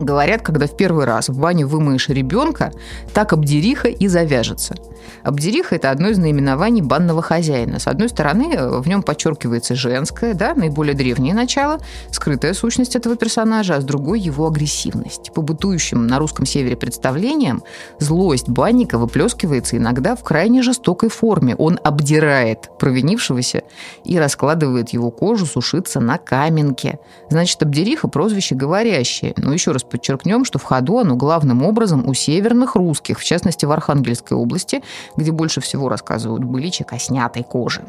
Говорят, 0.00 0.42
когда 0.42 0.66
в 0.66 0.76
первый 0.76 1.04
раз 1.04 1.28
в 1.28 1.38
бане 1.38 1.66
вымоешь 1.66 2.08
ребенка, 2.08 2.72
так 3.12 3.32
обдериха 3.32 3.88
и 3.88 4.08
завяжется. 4.08 4.74
Обдериха– 5.22 5.74
это 5.76 5.90
одно 5.90 6.08
из 6.08 6.18
наименований 6.18 6.82
банного 6.82 7.22
хозяина. 7.22 7.78
С 7.78 7.86
одной 7.86 8.08
стороны, 8.08 8.80
в 8.80 8.88
нем 8.88 9.02
подчеркивается 9.02 9.74
женское, 9.74 10.34
да, 10.34 10.54
наиболее 10.54 10.94
древнее 10.94 11.34
начало, 11.34 11.78
скрытая 12.10 12.54
сущность 12.54 12.96
этого 12.96 13.16
персонажа, 13.16 13.76
а 13.76 13.80
с 13.80 13.84
другой– 13.84 14.20
его 14.24 14.46
агрессивность. 14.46 15.32
По 15.32 15.42
бытующим 15.42 16.06
на 16.06 16.18
русском 16.18 16.46
севере 16.46 16.76
представлениям, 16.76 17.62
злость 17.98 18.48
банника 18.48 18.98
выплескивается 18.98 19.76
иногда 19.76 20.16
в 20.16 20.22
крайне 20.24 20.62
жестокой 20.62 21.08
форме. 21.08 21.54
Он 21.56 21.78
обдирает 21.82 22.70
провинившегося 22.78 23.62
и 24.04 24.18
раскладывает 24.18 24.90
его 24.90 25.10
кожу 25.10 25.46
сушиться 25.46 26.00
на 26.00 26.18
каменке. 26.18 26.98
Значит, 27.30 27.62
обдериха– 27.62 28.08
прозвище 28.14 28.54
говорящее. 28.54 29.34
Но 29.36 29.52
еще 29.52 29.70
раз 29.70 29.83
подчеркнем, 29.90 30.44
что 30.44 30.58
в 30.58 30.64
ходу 30.64 30.98
оно 30.98 31.16
главным 31.16 31.62
образом 31.62 32.08
у 32.08 32.14
северных 32.14 32.74
русских, 32.76 33.18
в 33.18 33.24
частности 33.24 33.64
в 33.64 33.72
Архангельской 33.72 34.36
области, 34.36 34.82
где 35.16 35.32
больше 35.32 35.60
всего 35.60 35.88
рассказывают 35.88 36.44
быличи 36.44 36.84
коснятой 36.84 37.42
кожи. 37.42 37.82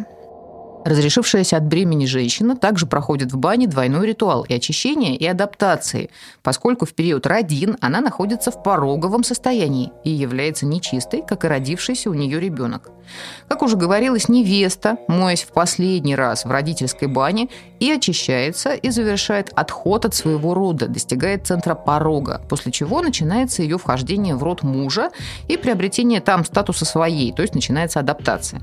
Разрешившаяся 0.86 1.58
от 1.58 1.64
бремени 1.64 2.06
женщина 2.06 2.56
также 2.56 2.86
проходит 2.86 3.32
в 3.34 3.38
бане 3.38 3.66
двойной 3.66 4.06
ритуал 4.06 4.44
и 4.44 4.54
очищения, 4.54 5.16
и 5.16 5.26
адаптации, 5.26 6.12
поскольку 6.44 6.86
в 6.86 6.94
период 6.94 7.26
родин 7.26 7.76
она 7.82 8.02
находится 8.02 8.52
в 8.52 8.62
пороговом 8.62 9.24
состоянии 9.24 9.92
и 10.04 10.12
является 10.12 10.68
нечистой, 10.68 11.24
как 11.28 11.44
и 11.44 11.48
родившийся 11.48 12.12
у 12.12 12.14
нее 12.14 12.40
ребенок. 12.40 12.92
Как 13.48 13.64
уже 13.64 13.78
говорилось, 13.78 14.30
невеста, 14.30 14.98
моясь 15.08 15.42
в 15.42 15.54
последний 15.54 16.16
раз 16.16 16.46
в 16.46 16.52
родительской 16.52 17.08
бане, 17.08 17.50
и 17.80 17.90
очищается, 17.90 18.76
и 18.76 18.92
завершает 18.92 19.52
отход 19.56 20.06
от 20.06 20.14
своего 20.14 20.54
рода, 20.54 20.88
достигает 20.88 21.48
центра 21.48 21.74
порога, 21.74 22.42
после 22.48 22.72
чего 22.72 23.02
начинается 23.02 23.64
ее 23.64 23.80
вхождение 23.80 24.36
в 24.36 24.44
род 24.44 24.62
мужа 24.62 25.10
и 25.48 25.58
приобретение 25.58 26.22
там 26.22 26.46
статуса 26.46 26.86
своей, 26.86 27.34
то 27.34 27.42
есть 27.42 27.56
начинается 27.56 28.00
адаптация. 28.00 28.62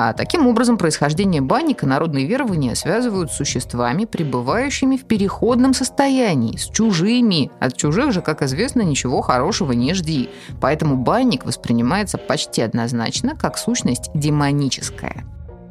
А 0.00 0.12
таким 0.12 0.46
образом 0.46 0.78
происхождение 0.78 1.40
банника 1.40 1.84
народные 1.84 2.24
верования 2.24 2.76
связывают 2.76 3.32
с 3.32 3.36
существами, 3.36 4.04
пребывающими 4.04 4.96
в 4.96 5.04
переходном 5.04 5.74
состоянии, 5.74 6.56
с 6.56 6.68
чужими. 6.68 7.50
От 7.58 7.76
чужих 7.76 8.12
же, 8.12 8.22
как 8.22 8.42
известно, 8.42 8.82
ничего 8.82 9.22
хорошего 9.22 9.72
не 9.72 9.94
жди. 9.94 10.30
Поэтому 10.60 10.96
банник 10.96 11.44
воспринимается 11.44 12.16
почти 12.16 12.62
однозначно 12.62 13.34
как 13.34 13.58
сущность 13.58 14.12
демоническая. 14.14 15.24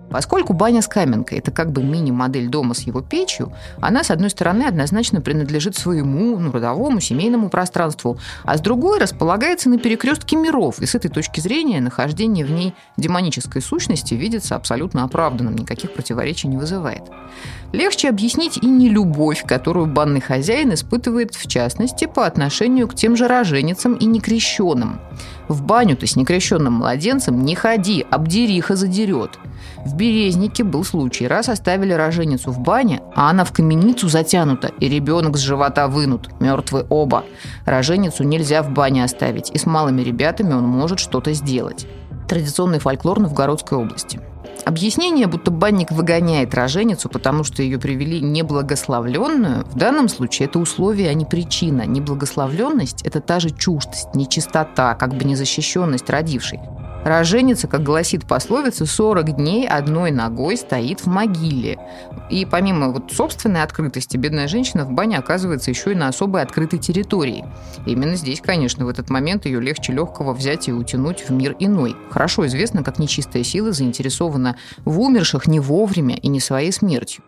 Поскольку 0.10 0.54
баня 0.54 0.82
с 0.82 0.88
каменкой– 0.88 1.38
это 1.40 1.52
как 1.52 1.72
бы 1.72 1.84
мини-модель 1.84 2.48
дома 2.48 2.74
с 2.74 2.82
его 2.82 3.02
печью, 3.02 3.52
она, 3.82 4.04
с 4.04 4.12
одной 4.12 4.30
стороны, 4.30 4.64
однозначно 4.64 5.22
принадлежит 5.22 5.76
своему 5.76 6.38
ну, 6.40 6.52
родовому, 6.52 7.00
семейному 7.00 7.50
пространству, 7.50 8.18
а 8.44 8.58
с 8.58 8.62
другой 8.62 9.00
располагается 9.00 9.70
на 9.70 9.78
перекрестке 9.78 10.36
миров, 10.36 10.80
и 10.80 10.86
с 10.86 10.96
этой 10.96 11.10
точки 11.10 11.40
зрения 11.40 11.82
нахождение 11.82 12.46
в 12.46 12.52
ней 12.52 12.74
демонической 12.96 13.62
сущности 13.62 14.14
видится 14.14 14.56
абсолютно 14.56 15.04
оправданным, 15.04 15.56
никаких 15.56 15.94
противоречий 15.94 16.48
не 16.48 16.58
вызывает. 16.58 17.04
Легче 17.74 18.10
объяснить 18.10 18.58
и 18.58 18.66
не 18.66 18.90
любовь, 18.90 19.44
которую 19.46 19.88
банный 19.88 20.22
хозяин 20.22 20.74
испытывает, 20.74 21.36
в 21.36 21.48
частности, 21.48 22.06
по 22.06 22.26
отношению 22.26 22.88
к 22.88 22.96
тем 22.96 23.18
же 23.18 23.28
роженицам 23.28 23.96
и 23.96 24.06
некрещенным. 24.06 25.02
В 25.50 25.64
баню 25.64 25.98
ты 25.98 26.08
с 26.08 26.16
некрещенным 26.16 26.74
младенцем 26.74 27.44
не 27.44 27.56
ходи, 27.56 28.06
обдериха 28.10 28.76
задерет. 28.76 29.40
В 29.86 29.96
Березнике 29.98 30.64
был 30.64 30.84
случай. 30.84 31.28
Раз 31.28 31.50
оставили 31.50 31.92
роженицу 31.92 32.52
в 32.52 32.60
бане, 32.60 33.02
а 33.16 33.30
она 33.32 33.44
в 33.44 33.52
каменицу 33.52 34.08
затянута, 34.08 34.68
и 34.80 34.88
ребенок 34.88 35.38
с 35.38 35.42
живота 35.42 35.88
вынут. 35.88 36.30
Мертвы 36.40 36.86
оба. 36.90 37.26
Роженицу 37.66 38.24
нельзя 38.24 38.62
в 38.62 38.70
бане 38.70 39.04
оставить, 39.04 39.50
и 39.50 39.58
с 39.58 39.66
малыми 39.66 40.02
ребятами 40.02 40.54
он 40.54 40.66
может 40.66 41.00
что-то 41.00 41.34
сделать. 41.34 41.88
Традиционный 42.30 42.80
фольклор 42.80 43.20
Новгородской 43.20 43.78
области. 43.78 44.20
Объяснение, 44.66 45.28
будто 45.28 45.50
банник 45.50 45.92
выгоняет 45.92 46.54
роженицу, 46.54 47.10
потому 47.10 47.44
что 47.44 47.64
ее 47.64 47.80
привели 47.80 48.20
неблагословленную, 48.22 49.66
в 49.66 49.78
данном 49.78 50.10
случае 50.10 50.48
это 50.48 50.60
условие, 50.60 51.10
а 51.10 51.14
не 51.14 51.26
причина. 51.26 51.86
Неблагословленность– 51.86 53.02
это 53.04 53.22
та 53.22 53.40
же 53.40 53.50
чуждость, 53.50 54.14
нечистота, 54.14 54.94
как 54.96 55.16
бы 55.16 55.24
незащищенность 55.24 56.10
родившей. 56.10 56.60
Роженица, 57.08 57.70
как 57.70 57.84
гласит 57.84 58.26
пословица, 58.26 58.86
40 58.86 59.38
дней 59.38 59.66
одной 59.66 60.12
ногой 60.12 60.58
стоит 60.58 61.00
в 61.00 61.08
могиле. 61.08 61.80
И 62.30 62.46
помимо 62.46 62.90
вот 62.90 63.14
собственной 63.14 63.64
открытости, 63.64 64.18
бедная 64.18 64.50
женщина 64.50 64.84
в 64.84 64.92
бане 64.92 65.18
оказывается 65.18 65.72
еще 65.72 65.94
и 65.94 65.96
на 65.96 66.10
особой 66.10 66.42
открытой 66.42 66.80
территории. 66.80 67.46
Именно 67.86 68.16
здесь, 68.16 68.42
конечно, 68.42 68.86
в 68.86 68.90
этот 68.90 69.10
момент 69.10 69.46
ее 69.46 69.62
легче 69.62 69.94
легкого 69.94 70.34
взять 70.34 70.68
и 70.68 70.74
утянуть 70.74 71.22
в 71.22 71.32
мир 71.32 71.56
иной. 71.60 71.96
Хорошо 72.10 72.46
известно, 72.48 72.84
как 72.84 73.00
нечистая 73.00 73.44
сила 73.44 73.72
заинтересована 73.72 74.58
в 74.84 75.00
умерших 75.00 75.48
не 75.48 75.62
вовремя 75.62 76.18
и 76.18 76.28
не 76.28 76.42
своей 76.42 76.74
смертью. 76.74 77.24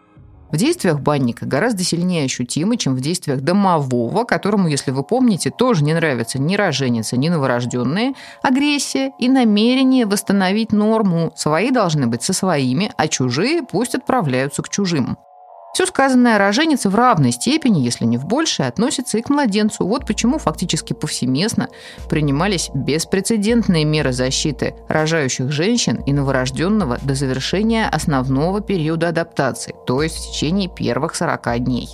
В 0.51 0.58
действиях 0.58 1.00
банника 1.00 1.46
гораздо 1.46 1.84
сильнее 1.84 2.25
ощутимы, 2.25 2.77
чем 2.77 2.96
в 2.96 3.01
действиях 3.01 3.41
домового, 3.41 4.24
которому, 4.24 4.68
если 4.68 4.89
вы 4.89 5.03
помните, 5.03 5.51
тоже 5.51 5.84
не 5.84 5.94
нравится 5.94 6.39
ни 6.39 6.56
роженица, 6.56 7.18
ни 7.18 7.29
новорожденные, 7.29 8.13
агрессия 8.41 9.12
и 9.20 9.29
намерение 9.29 10.08
восстановить 10.08 10.72
норму. 10.72 11.32
Свои 11.36 11.70
должны 11.70 12.08
быть 12.08 12.24
со 12.24 12.34
своими, 12.34 12.91
а 12.98 13.08
чужие 13.08 13.62
пусть 13.62 13.94
отправляются 13.94 14.63
к 14.63 14.70
чужим. 14.70 15.18
Все 15.73 15.85
сказанное 15.85 16.35
о 16.35 16.39
роженице 16.39 16.89
в 16.89 16.95
равной 16.95 17.31
степени, 17.31 17.79
если 17.79 18.05
не 18.05 18.17
в 18.17 18.25
большей, 18.25 18.67
относится 18.67 19.17
и 19.17 19.21
к 19.21 19.29
младенцу. 19.29 19.85
Вот 19.85 20.05
почему 20.05 20.38
фактически 20.38 20.93
повсеместно 20.93 21.69
принимались 22.09 22.69
беспрецедентные 22.73 23.85
меры 23.85 24.11
защиты 24.11 24.75
рожающих 24.88 25.51
женщин 25.51 25.97
и 26.05 26.11
новорожденного 26.13 26.97
до 27.01 27.15
завершения 27.15 27.88
основного 27.88 28.61
периода 28.61 29.09
адаптации, 29.09 29.75
то 29.85 30.01
есть 30.01 30.15
в 30.15 30.31
течение 30.31 30.69
первых 30.69 31.15
40 31.15 31.63
дней. 31.63 31.89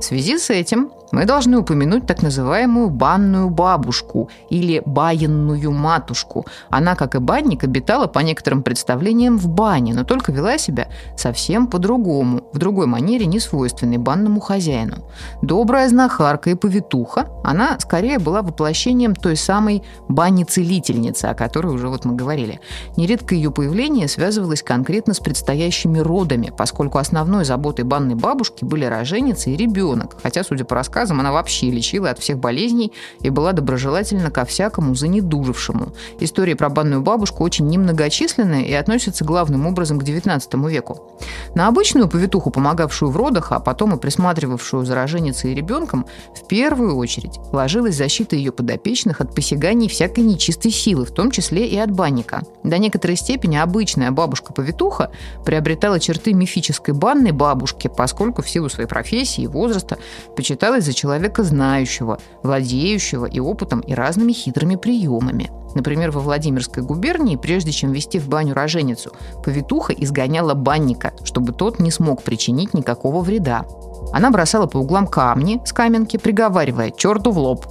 В 0.00 0.02
связи 0.02 0.38
с 0.38 0.50
этим 0.50 0.90
мы 1.12 1.24
должны 1.24 1.58
упомянуть 1.58 2.06
так 2.06 2.22
называемую 2.22 2.90
банную 2.90 3.50
бабушку 3.50 4.30
или 4.48 4.82
баинную 4.86 5.70
матушку. 5.72 6.46
Она, 6.68 6.94
как 6.94 7.14
и 7.14 7.18
банник, 7.18 7.64
обитала 7.64 8.06
по 8.06 8.20
некоторым 8.20 8.62
представлениям 8.62 9.38
в 9.38 9.48
бане, 9.48 9.94
но 9.94 10.04
только 10.04 10.32
вела 10.32 10.58
себя 10.58 10.88
совсем 11.16 11.66
по-другому, 11.66 12.42
в 12.52 12.58
другой 12.58 12.86
манере, 12.86 13.26
не 13.26 13.40
свойственной 13.40 13.98
банному 13.98 14.40
хозяину. 14.40 14.98
Добрая 15.42 15.88
знахарка 15.88 16.50
и 16.50 16.54
повитуха, 16.54 17.28
она 17.44 17.78
скорее 17.80 18.18
была 18.18 18.42
воплощением 18.42 19.14
той 19.14 19.36
самой 19.36 19.82
бани-целительницы, 20.08 21.26
о 21.26 21.34
которой 21.34 21.74
уже 21.74 21.88
вот 21.88 22.04
мы 22.04 22.14
говорили. 22.14 22.60
Нередко 22.96 23.34
ее 23.34 23.50
появление 23.50 24.08
связывалось 24.08 24.62
конкретно 24.62 25.14
с 25.14 25.20
предстоящими 25.20 25.98
родами, 25.98 26.52
поскольку 26.56 26.98
основной 26.98 27.44
заботой 27.44 27.84
банной 27.84 28.14
бабушки 28.14 28.64
были 28.64 28.84
роженица 28.84 29.50
и 29.50 29.56
ребенок, 29.56 30.16
хотя, 30.22 30.44
судя 30.44 30.64
по 30.64 30.74
рассказам, 31.00 31.20
она 31.20 31.32
вообще 31.32 31.70
лечила 31.70 32.10
от 32.10 32.18
всех 32.18 32.38
болезней 32.38 32.92
и 33.22 33.30
была 33.30 33.52
доброжелательна 33.52 34.30
ко 34.30 34.44
всякому 34.44 34.94
занедужившему. 34.94 35.92
Истории 36.20 36.54
про 36.54 36.68
банную 36.68 37.00
бабушку 37.00 37.42
очень 37.42 37.68
немногочисленные 37.68 38.68
и 38.68 38.74
относятся 38.74 39.24
главным 39.24 39.66
образом 39.66 39.98
к 39.98 40.02
XIX 40.02 40.68
веку. 40.68 41.18
На 41.54 41.68
обычную 41.68 42.08
повитуху, 42.08 42.50
помогавшую 42.50 43.10
в 43.10 43.16
родах, 43.16 43.52
а 43.52 43.60
потом 43.60 43.94
и 43.94 43.98
присматривавшую 43.98 44.84
за 44.84 44.94
роженицей 44.94 45.52
и 45.52 45.54
ребенком, 45.54 46.06
в 46.34 46.46
первую 46.46 46.96
очередь 46.96 47.38
ложилась 47.52 47.96
защита 47.96 48.36
ее 48.36 48.52
подопечных 48.52 49.20
от 49.20 49.34
посяганий 49.34 49.88
всякой 49.88 50.24
нечистой 50.24 50.70
силы, 50.70 51.06
в 51.06 51.12
том 51.12 51.30
числе 51.30 51.66
и 51.66 51.78
от 51.78 51.90
банника. 51.90 52.42
До 52.62 52.78
некоторой 52.78 53.16
степени 53.16 53.56
обычная 53.56 54.10
бабушка-повитуха 54.10 55.10
приобретала 55.44 55.98
черты 55.98 56.34
мифической 56.34 56.94
банной 56.94 57.32
бабушки, 57.32 57.88
поскольку 57.88 58.42
в 58.42 58.48
силу 58.48 58.68
своей 58.68 58.88
профессии 58.88 59.44
и 59.44 59.46
возраста 59.46 59.98
почиталась 60.36 60.84
за 60.90 60.94
человека 60.94 61.44
знающего, 61.44 62.18
владеющего 62.42 63.26
и 63.26 63.38
опытом, 63.38 63.78
и 63.80 63.94
разными 63.94 64.32
хитрыми 64.32 64.74
приемами. 64.74 65.50
Например, 65.76 66.10
во 66.10 66.20
Владимирской 66.20 66.82
губернии, 66.82 67.36
прежде 67.36 67.70
чем 67.70 67.92
вести 67.92 68.18
в 68.18 68.28
баню 68.28 68.54
роженицу, 68.54 69.12
повитуха 69.44 69.92
изгоняла 69.92 70.54
банника, 70.54 71.12
чтобы 71.22 71.52
тот 71.52 71.78
не 71.78 71.92
смог 71.92 72.24
причинить 72.24 72.74
никакого 72.74 73.22
вреда. 73.22 73.64
Она 74.12 74.32
бросала 74.32 74.66
по 74.66 74.78
углам 74.78 75.06
камни 75.06 75.60
с 75.64 75.72
каменки, 75.72 76.16
приговаривая 76.16 76.90
«черту 76.90 77.30
в 77.30 77.38
лоб», 77.38 77.66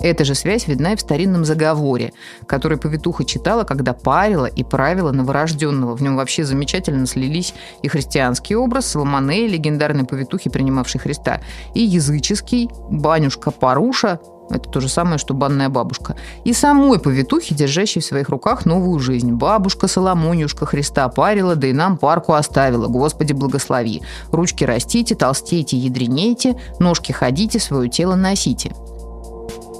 эта 0.00 0.24
же 0.24 0.34
связь 0.34 0.66
видна 0.66 0.92
и 0.92 0.96
в 0.96 1.00
старинном 1.00 1.44
заговоре, 1.44 2.12
который 2.46 2.78
повитуха 2.78 3.24
читала, 3.24 3.64
когда 3.64 3.92
парила 3.92 4.46
и 4.46 4.64
правила 4.64 5.12
новорожденного. 5.12 5.94
В 5.94 6.02
нем 6.02 6.16
вообще 6.16 6.44
замечательно 6.44 7.06
слились 7.06 7.54
и 7.82 7.88
христианский 7.88 8.56
образ 8.56 8.86
Соломонеи, 8.86 9.46
легендарной 9.46 10.04
повитухи, 10.04 10.50
принимавшей 10.50 11.00
Христа, 11.00 11.40
и 11.74 11.80
языческий, 11.80 12.70
банюшка 12.90 13.50
Паруша, 13.50 14.20
это 14.50 14.68
то 14.68 14.80
же 14.80 14.88
самое, 14.88 15.18
что 15.18 15.32
банная 15.32 15.68
бабушка. 15.68 16.16
И 16.44 16.52
самой 16.52 16.98
повитухи, 16.98 17.54
держащей 17.54 18.00
в 18.00 18.04
своих 18.04 18.28
руках 18.30 18.66
новую 18.66 18.98
жизнь. 18.98 19.32
Бабушка 19.32 19.86
Соломонюшка 19.86 20.66
Христа 20.66 21.08
парила, 21.08 21.54
да 21.54 21.68
и 21.68 21.72
нам 21.72 21.96
парку 21.96 22.32
оставила. 22.32 22.88
Господи, 22.88 23.32
благослови. 23.32 24.02
Ручки 24.32 24.64
растите, 24.64 25.14
толстейте, 25.14 25.76
ядренейте, 25.76 26.56
ножки 26.80 27.12
ходите, 27.12 27.60
свое 27.60 27.88
тело 27.88 28.16
носите. 28.16 28.72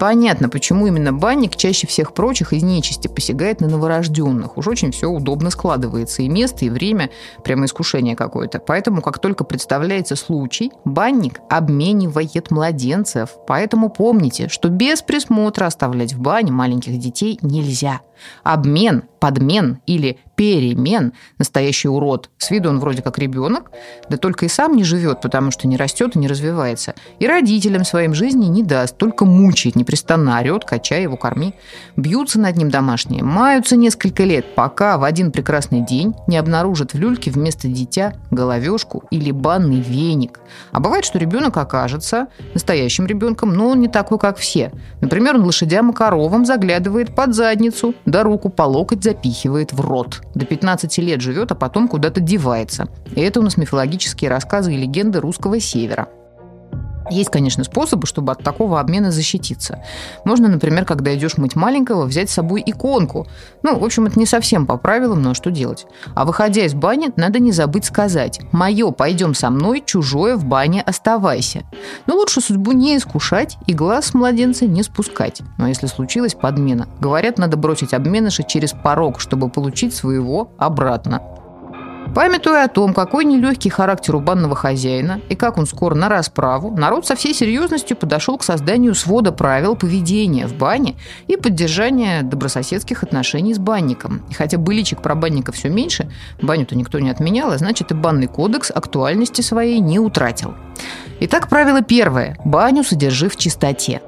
Понятно, 0.00 0.48
почему 0.48 0.86
именно 0.86 1.12
банник 1.12 1.56
чаще 1.56 1.86
всех 1.86 2.14
прочих 2.14 2.54
из 2.54 2.62
нечисти 2.62 3.06
посягает 3.06 3.60
на 3.60 3.68
новорожденных. 3.68 4.56
Уж 4.56 4.66
очень 4.68 4.92
все 4.92 5.10
удобно 5.10 5.50
складывается. 5.50 6.22
И 6.22 6.28
место, 6.30 6.64
и 6.64 6.70
время, 6.70 7.10
прямо 7.44 7.66
искушение 7.66 8.16
какое-то. 8.16 8.60
Поэтому, 8.60 9.02
как 9.02 9.18
только 9.18 9.44
представляется 9.44 10.16
случай, 10.16 10.72
банник 10.86 11.40
обменивает 11.50 12.50
младенцев. 12.50 13.36
Поэтому 13.46 13.90
помните, 13.90 14.48
что 14.48 14.70
без 14.70 15.02
присмотра 15.02 15.66
оставлять 15.66 16.14
в 16.14 16.20
бане 16.20 16.50
маленьких 16.50 16.98
детей 16.98 17.38
нельзя. 17.42 18.00
Обмен, 18.42 19.04
подмен 19.20 19.78
или 19.86 20.18
перемен. 20.34 21.12
Настоящий 21.38 21.88
урод. 21.88 22.30
С 22.38 22.50
виду 22.50 22.70
он 22.70 22.80
вроде 22.80 23.02
как 23.02 23.18
ребенок, 23.18 23.70
да 24.08 24.16
только 24.16 24.46
и 24.46 24.48
сам 24.48 24.74
не 24.74 24.84
живет, 24.84 25.20
потому 25.20 25.50
что 25.50 25.68
не 25.68 25.76
растет 25.76 26.16
и 26.16 26.18
не 26.18 26.26
развивается. 26.26 26.94
И 27.18 27.26
родителям 27.26 27.84
своим 27.84 28.14
жизни 28.14 28.46
не 28.46 28.62
даст, 28.62 28.96
только 28.96 29.24
мучает, 29.26 29.76
непрестанно 29.76 30.38
орет, 30.38 30.64
качай 30.64 31.02
его, 31.02 31.16
корми. 31.16 31.54
Бьются 31.96 32.40
над 32.40 32.56
ним 32.56 32.70
домашние, 32.70 33.22
маются 33.22 33.76
несколько 33.76 34.24
лет, 34.24 34.54
пока 34.54 34.96
в 34.96 35.04
один 35.04 35.30
прекрасный 35.30 35.82
день 35.82 36.14
не 36.26 36.38
обнаружат 36.38 36.94
в 36.94 36.98
люльке 36.98 37.30
вместо 37.30 37.68
дитя 37.68 38.14
головешку 38.30 39.04
или 39.10 39.30
банный 39.30 39.80
веник. 39.80 40.40
А 40.72 40.80
бывает, 40.80 41.04
что 41.04 41.18
ребенок 41.18 41.56
окажется 41.58 42.28
настоящим 42.54 43.06
ребенком, 43.06 43.52
но 43.52 43.68
он 43.68 43.80
не 43.80 43.88
такой, 43.88 44.18
как 44.18 44.38
все. 44.38 44.72
Например, 45.02 45.36
он 45.36 45.44
лошадям 45.44 45.90
и 45.90 45.92
коровам 45.92 46.46
заглядывает 46.46 47.14
под 47.14 47.34
задницу, 47.34 47.94
да 48.06 48.22
руку 48.22 48.48
по 48.48 48.62
локоть 48.62 49.02
запихивает 49.10 49.72
в 49.72 49.80
рот. 49.80 50.22
До 50.34 50.46
15 50.46 50.98
лет 50.98 51.20
живет, 51.20 51.50
а 51.50 51.54
потом 51.54 51.88
куда-то 51.88 52.20
девается. 52.20 52.88
И 53.16 53.20
это 53.20 53.40
у 53.40 53.42
нас 53.42 53.56
мифологические 53.56 54.30
рассказы 54.30 54.74
и 54.74 54.76
легенды 54.76 55.20
русского 55.20 55.58
севера. 55.58 56.08
Есть, 57.10 57.30
конечно, 57.30 57.64
способы, 57.64 58.06
чтобы 58.06 58.32
от 58.32 58.42
такого 58.42 58.80
обмена 58.80 59.10
защититься. 59.10 59.82
Можно, 60.24 60.48
например, 60.48 60.84
когда 60.84 61.14
идешь 61.14 61.36
мыть 61.36 61.56
маленького, 61.56 62.04
взять 62.04 62.30
с 62.30 62.34
собой 62.34 62.62
иконку. 62.64 63.26
Ну, 63.62 63.78
в 63.78 63.84
общем, 63.84 64.06
это 64.06 64.18
не 64.18 64.26
совсем 64.26 64.66
по 64.66 64.76
правилам, 64.76 65.20
но 65.20 65.34
что 65.34 65.50
делать? 65.50 65.86
А 66.14 66.24
выходя 66.24 66.64
из 66.64 66.74
бани, 66.74 67.10
надо 67.16 67.40
не 67.40 67.52
забыть 67.52 67.84
сказать 67.84 68.40
«Мое, 68.52 68.90
пойдем 68.92 69.34
со 69.34 69.50
мной, 69.50 69.82
чужое 69.84 70.36
в 70.36 70.44
бане 70.44 70.82
оставайся». 70.82 71.64
Но 72.06 72.14
лучше 72.14 72.40
судьбу 72.40 72.72
не 72.72 72.96
искушать 72.96 73.58
и 73.66 73.74
глаз 73.74 74.06
с 74.06 74.14
младенца 74.14 74.66
не 74.66 74.82
спускать. 74.82 75.42
Но 75.58 75.66
если 75.66 75.86
случилась 75.86 76.34
подмена, 76.34 76.88
говорят, 77.00 77.38
надо 77.38 77.56
бросить 77.56 77.92
обменыша 77.92 78.44
через 78.44 78.72
порог, 78.72 79.20
чтобы 79.20 79.48
получить 79.48 79.94
своего 79.94 80.52
обратно. 80.58 81.22
Памятуя 82.14 82.64
о 82.64 82.68
том, 82.68 82.92
какой 82.92 83.24
нелегкий 83.24 83.70
характер 83.70 84.16
у 84.16 84.20
банного 84.20 84.56
хозяина 84.56 85.20
и 85.28 85.36
как 85.36 85.58
он 85.58 85.66
скоро 85.66 85.94
на 85.94 86.08
расправу, 86.08 86.76
народ 86.76 87.06
со 87.06 87.14
всей 87.14 87.32
серьезностью 87.32 87.96
подошел 87.96 88.36
к 88.36 88.42
созданию 88.42 88.96
свода 88.96 89.30
правил 89.30 89.76
поведения 89.76 90.48
в 90.48 90.54
бане 90.54 90.96
и 91.28 91.36
поддержания 91.36 92.22
добрососедских 92.22 93.04
отношений 93.04 93.54
с 93.54 93.58
банником. 93.58 94.22
И 94.28 94.34
хотя 94.34 94.58
быличек 94.58 95.02
про 95.02 95.14
банника 95.14 95.52
все 95.52 95.68
меньше, 95.68 96.10
баню-то 96.42 96.76
никто 96.76 96.98
не 96.98 97.10
отменял, 97.10 97.52
а 97.52 97.58
значит 97.58 97.92
и 97.92 97.94
банный 97.94 98.26
кодекс 98.26 98.72
актуальности 98.74 99.40
своей 99.40 99.78
не 99.78 100.00
утратил. 100.00 100.54
Итак, 101.20 101.48
правило 101.48 101.80
первое. 101.80 102.36
Баню 102.44 102.82
содержи 102.82 103.28
в 103.28 103.36
чистоте. 103.36 104.02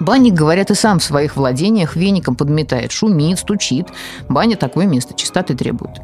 Банник, 0.00 0.34
говорят, 0.34 0.70
и 0.70 0.74
сам 0.74 0.98
в 0.98 1.04
своих 1.04 1.36
владениях 1.36 1.96
веником 1.96 2.36
подметает, 2.36 2.92
шумит, 2.92 3.38
стучит. 3.38 3.88
Баня 4.28 4.56
такое 4.56 4.86
место 4.86 5.14
чистоты 5.14 5.54
требует. 5.54 6.00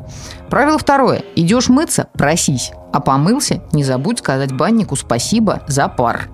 Правило 0.49 0.79
второе. 0.79 1.23
Идешь 1.37 1.69
мыться– 1.69 2.09
просись. 2.13 2.73
А 2.93 3.01
помылся– 3.01 3.63
не 3.73 3.85
забудь 3.85 4.19
сказать 4.19 4.53
баннику 4.53 4.97
спасибо 4.97 5.63
за 5.67 5.89
пар. 5.89 6.29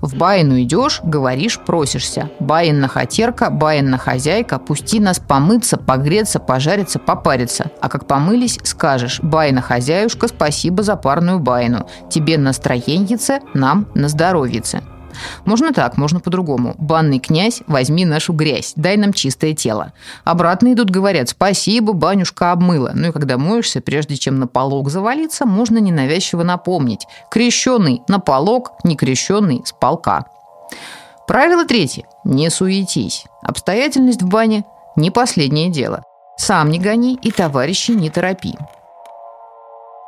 В 0.00 0.16
баину 0.16 0.60
идешь, 0.60 1.00
говоришь, 1.04 1.58
просишься. 1.58 2.30
Баинна 2.40 2.88
хатерка, 2.88 3.50
баинна 3.50 3.98
хозяйка, 3.98 4.58
пусти 4.58 4.98
нас 4.98 5.18
помыться, 5.18 5.76
погреться, 5.76 6.38
пожариться, 6.38 6.98
попариться. 6.98 7.70
А 7.80 7.88
как 7.88 8.06
помылись, 8.06 8.58
скажешь, 8.62 9.20
баина 9.20 9.60
хозяюшка, 9.60 10.28
спасибо 10.28 10.82
за 10.82 10.96
парную 10.96 11.38
баину. 11.38 11.86
Тебе 12.08 12.38
настроеньице, 12.38 13.40
нам 13.52 13.88
на 13.94 14.08
здоровьице. 14.08 14.82
Можно 15.44 15.72
так, 15.72 15.96
можно 15.96 16.20
по-другому. 16.20 16.74
Банный 16.78 17.18
князь, 17.18 17.62
возьми 17.66 18.04
нашу 18.04 18.32
грязь, 18.32 18.72
дай 18.76 18.96
нам 18.96 19.12
чистое 19.12 19.54
тело. 19.54 19.92
Обратно 20.24 20.72
идут, 20.72 20.90
говорят, 20.90 21.28
спасибо, 21.28 21.92
банюшка 21.92 22.52
обмыла. 22.52 22.92
Ну 22.94 23.08
и 23.08 23.12
когда 23.12 23.38
моешься, 23.38 23.80
прежде 23.80 24.16
чем 24.16 24.38
на 24.38 24.46
полог 24.46 24.90
завалиться, 24.90 25.46
можно 25.46 25.78
ненавязчиво 25.78 26.42
напомнить. 26.42 27.06
Крещенный 27.30 28.02
на 28.08 28.18
полог, 28.18 28.72
не 28.84 28.96
крещенный 28.96 29.62
с 29.64 29.72
полка. 29.72 30.26
Правило 31.26 31.64
третье. 31.64 32.04
Не 32.24 32.50
суетись. 32.50 33.24
Обстоятельность 33.42 34.22
в 34.22 34.28
бане– 34.28 34.64
не 34.96 35.10
последнее 35.10 35.70
дело. 35.70 36.02
Сам 36.36 36.70
не 36.70 36.78
гони 36.78 37.18
и 37.22 37.30
товарищи 37.30 37.92
не 37.92 38.10
торопи. 38.10 38.54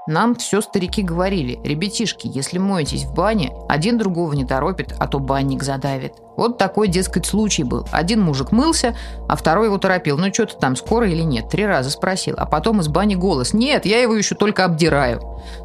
Нам 0.08 0.34
все 0.34 0.60
старики 0.60 1.02
говорили, 1.02 1.60
ребятишки, 1.62 2.26
если 2.26 2.58
моетесь 2.58 3.04
в 3.04 3.14
бане, 3.14 3.52
один 3.68 3.98
другого 3.98 4.32
не 4.32 4.44
торопит, 4.44 4.94
а 4.98 5.06
то 5.06 5.20
банник 5.20 5.62
задавит. 5.62 6.14
Вот 6.36 6.58
такой, 6.58 6.88
дескать, 6.88 7.26
случай 7.26 7.62
был. 7.62 7.86
Один 7.90 8.20
мужик 8.22 8.52
мылся, 8.52 8.96
а 9.28 9.36
второй 9.36 9.66
его 9.66 9.78
торопил. 9.78 10.16
Ну, 10.16 10.32
что 10.32 10.46
ты 10.46 10.56
там, 10.58 10.76
скоро 10.76 11.08
или 11.08 11.22
нет? 11.22 11.48
Три 11.48 11.66
раза 11.66 11.90
спросил. 11.90 12.34
А 12.38 12.46
потом 12.46 12.80
из 12.80 12.88
бани 12.88 13.14
голос. 13.14 13.52
Нет, 13.52 13.84
я 13.84 14.00
его 14.00 14.14
еще 14.14 14.34
только 14.34 14.64
обдираю. 14.64 15.20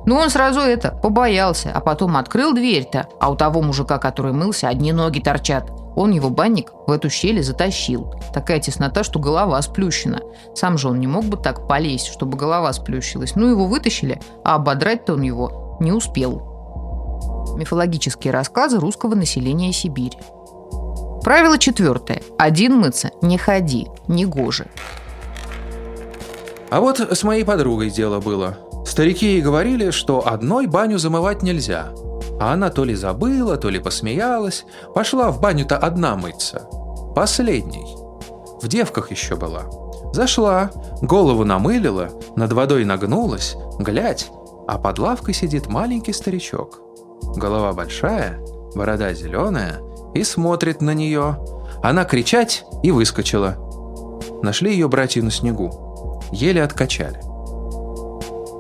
Ну, 0.05 0.15
он 0.15 0.29
сразу 0.29 0.59
это, 0.59 0.91
побоялся. 0.91 1.71
А 1.73 1.79
потом 1.79 2.17
открыл 2.17 2.53
дверь-то, 2.53 3.07
а 3.19 3.31
у 3.31 3.35
того 3.35 3.61
мужика, 3.61 3.97
который 3.97 4.33
мылся, 4.33 4.67
одни 4.67 4.91
ноги 4.91 5.19
торчат. 5.19 5.71
Он 5.95 6.11
его 6.11 6.29
банник 6.29 6.73
в 6.85 6.91
эту 6.91 7.09
щель 7.09 7.41
затащил. 7.41 8.13
Такая 8.31 8.59
теснота, 8.59 9.03
что 9.03 9.19
голова 9.19 9.59
сплющена. 9.63 10.21
Сам 10.53 10.77
же 10.77 10.89
он 10.89 10.99
не 10.99 11.07
мог 11.07 11.25
бы 11.25 11.37
так 11.37 11.67
полезть, 11.67 12.07
чтобы 12.07 12.37
голова 12.37 12.71
сплющилась. 12.71 13.35
Ну, 13.35 13.49
его 13.49 13.65
вытащили, 13.65 14.21
а 14.43 14.55
ободрать-то 14.55 15.13
он 15.13 15.23
его 15.23 15.77
не 15.79 15.91
успел. 15.91 17.55
Мифологические 17.57 18.31
рассказы 18.31 18.79
русского 18.79 19.15
населения 19.15 19.73
Сибири. 19.73 20.19
Правило 21.27 21.57
четвертое. 21.57 22.21
Один 22.37 22.77
мыться 22.77 23.11
не 23.21 23.37
ходи, 23.37 23.89
не 24.07 24.25
гоже. 24.25 24.67
А 26.69 26.79
вот 26.79 27.01
с 27.01 27.21
моей 27.23 27.43
подругой 27.43 27.89
дело 27.89 28.21
было. 28.21 28.57
Старики 28.85 29.25
ей 29.25 29.41
говорили, 29.41 29.91
что 29.91 30.25
одной 30.25 30.67
баню 30.67 30.97
замывать 30.97 31.43
нельзя– 31.43 31.89
а 32.39 32.53
она 32.53 32.69
то 32.69 32.85
ли 32.85 32.95
забыла, 32.95 33.57
то 33.57 33.69
ли 33.69 33.79
посмеялась. 33.79 34.63
Пошла 34.95 35.29
в 35.29 35.41
баню-то 35.41 35.75
одна 35.75 36.15
мыться. 36.15 36.69
Последней. 37.13 37.97
В 38.61 38.69
девках 38.69 39.11
еще 39.11 39.35
была. 39.35 39.63
Зашла, 40.13 40.71
голову 41.01 41.43
намылила, 41.43 42.09
над 42.37 42.53
водой 42.53 42.85
нагнулась, 42.85 43.57
глядь, 43.79 44.29
а 44.65 44.77
под 44.77 44.97
лавкой 44.99 45.33
сидит 45.33 45.67
маленький 45.67 46.13
старичок. 46.13 46.79
Голова 47.35 47.73
большая, 47.73 48.39
борода 48.75 49.11
зеленая, 49.13 49.81
и 50.17 50.23
смотрит 50.23 50.81
на 50.81 50.93
нее. 50.93 51.37
Она 51.81 52.05
кричать 52.05 52.65
и 52.83 52.91
выскочила. 52.91 53.57
Нашли 54.41 54.71
ее 54.71 54.87
братья 54.87 55.21
на 55.21 55.31
снегу. 55.31 56.21
Еле 56.31 56.63
откачали. 56.63 57.19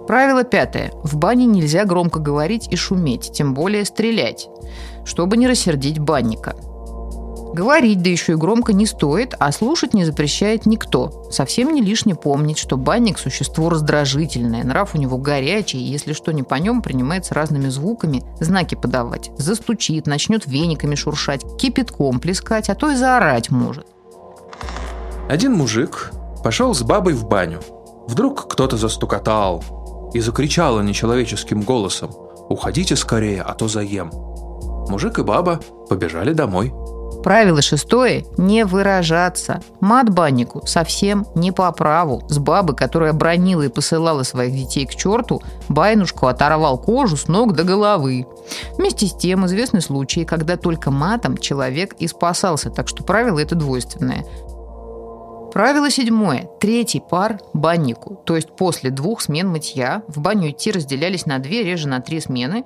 Правило 0.07 0.43
пятое. 0.43 0.91
В 1.03 1.17
бане 1.17 1.45
нельзя 1.45 1.83
громко 1.83 2.19
говорить 2.19 2.67
и 2.71 2.75
шуметь, 2.75 3.31
тем 3.33 3.53
более 3.53 3.83
стрелять, 3.83 4.49
чтобы 5.03 5.35
не 5.35 5.47
рассердить 5.47 5.99
банника. 5.99 6.55
Говорить, 7.57 8.03
да 8.03 8.11
еще 8.11 8.33
и 8.33 8.35
громко 8.35 8.71
не 8.71 8.85
стоит, 8.85 9.33
а 9.39 9.51
слушать 9.51 9.95
не 9.95 10.05
запрещает 10.05 10.67
никто. 10.67 11.27
Совсем 11.31 11.73
не 11.73 11.81
лишне 11.81 12.13
помнить, 12.13 12.59
что 12.59 12.77
банник– 12.77 13.17
существо 13.19 13.69
раздражительное, 13.69 14.63
нрав 14.63 14.93
у 14.93 14.99
него 14.99 15.17
горячий, 15.17 15.79
и 15.79 15.91
если 15.91 16.13
что 16.13 16.31
не 16.31 16.43
по 16.43 16.53
нем, 16.53 16.83
принимается 16.83 17.33
разными 17.33 17.69
звуками 17.69 18.23
знаки 18.39 18.75
подавать. 18.75 19.31
Застучит, 19.37 20.05
начнет 20.05 20.45
вениками 20.45 20.93
шуршать, 20.93 21.41
кипятком 21.57 22.19
плескать, 22.19 22.69
а 22.69 22.75
то 22.75 22.91
и 22.91 22.95
заорать 22.95 23.49
может. 23.49 23.87
Один 25.27 25.53
мужик 25.53 26.11
пошел 26.43 26.75
с 26.75 26.83
бабой 26.83 27.13
в 27.13 27.27
баню. 27.27 27.59
Вдруг 28.07 28.47
кто-то 28.47 28.77
застукотал– 28.77 29.63
и 30.13 30.19
закричала 30.19 30.81
нечеловеческим 30.81 31.61
голосом 31.61 32.11
«Уходите 32.49 32.95
скорее, 32.95 33.41
а 33.41 33.53
то 33.53 33.67
заем». 33.67 34.09
Мужик 34.89 35.19
и 35.19 35.23
баба 35.23 35.59
побежали 35.89 36.33
домой. 36.33 36.73
Правило 37.27 37.61
шестое– 37.61 38.23
не 38.37 38.63
выражаться. 38.63 39.61
Мат 39.81 40.09
баннику 40.09 40.65
совсем 40.65 41.27
не 41.35 41.51
по 41.51 41.69
праву. 41.73 42.23
С 42.29 42.37
бабы, 42.37 42.73
которая 42.73 43.11
бронила 43.11 43.63
и 43.63 43.67
посылала 43.67 44.23
своих 44.23 44.53
детей 44.53 44.85
к 44.85 44.95
черту, 44.95 45.41
Байнушку 45.67 46.27
оторвал 46.27 46.77
кожу 46.77 47.17
с 47.17 47.27
ног 47.27 47.51
до 47.51 47.65
головы. 47.65 48.25
Вместе 48.77 49.07
с 49.07 49.13
тем 49.13 49.45
известны 49.45 49.81
случаи, 49.81 50.23
когда 50.23 50.55
только 50.55 50.89
матом 50.89 51.37
человек 51.37 51.95
и 51.99 52.07
спасался, 52.07 52.69
так 52.69 52.87
что 52.87 53.03
правило 53.03 53.39
это 53.39 53.55
двойственное. 53.55 54.23
Правило 55.51 55.89
седьмое. 55.89 56.47
Третий 56.61 57.01
пар– 57.01 57.39
баннику. 57.53 58.21
То 58.25 58.37
есть 58.37 58.55
после 58.55 58.89
двух 58.89 59.21
смен 59.21 59.49
мытья 59.49 60.01
в 60.07 60.21
баню 60.21 60.51
идти 60.51 60.71
разделялись 60.71 61.25
на 61.25 61.39
две, 61.39 61.63
реже 61.63 61.89
на 61.89 61.99
три 61.99 62.21
смены. 62.21 62.63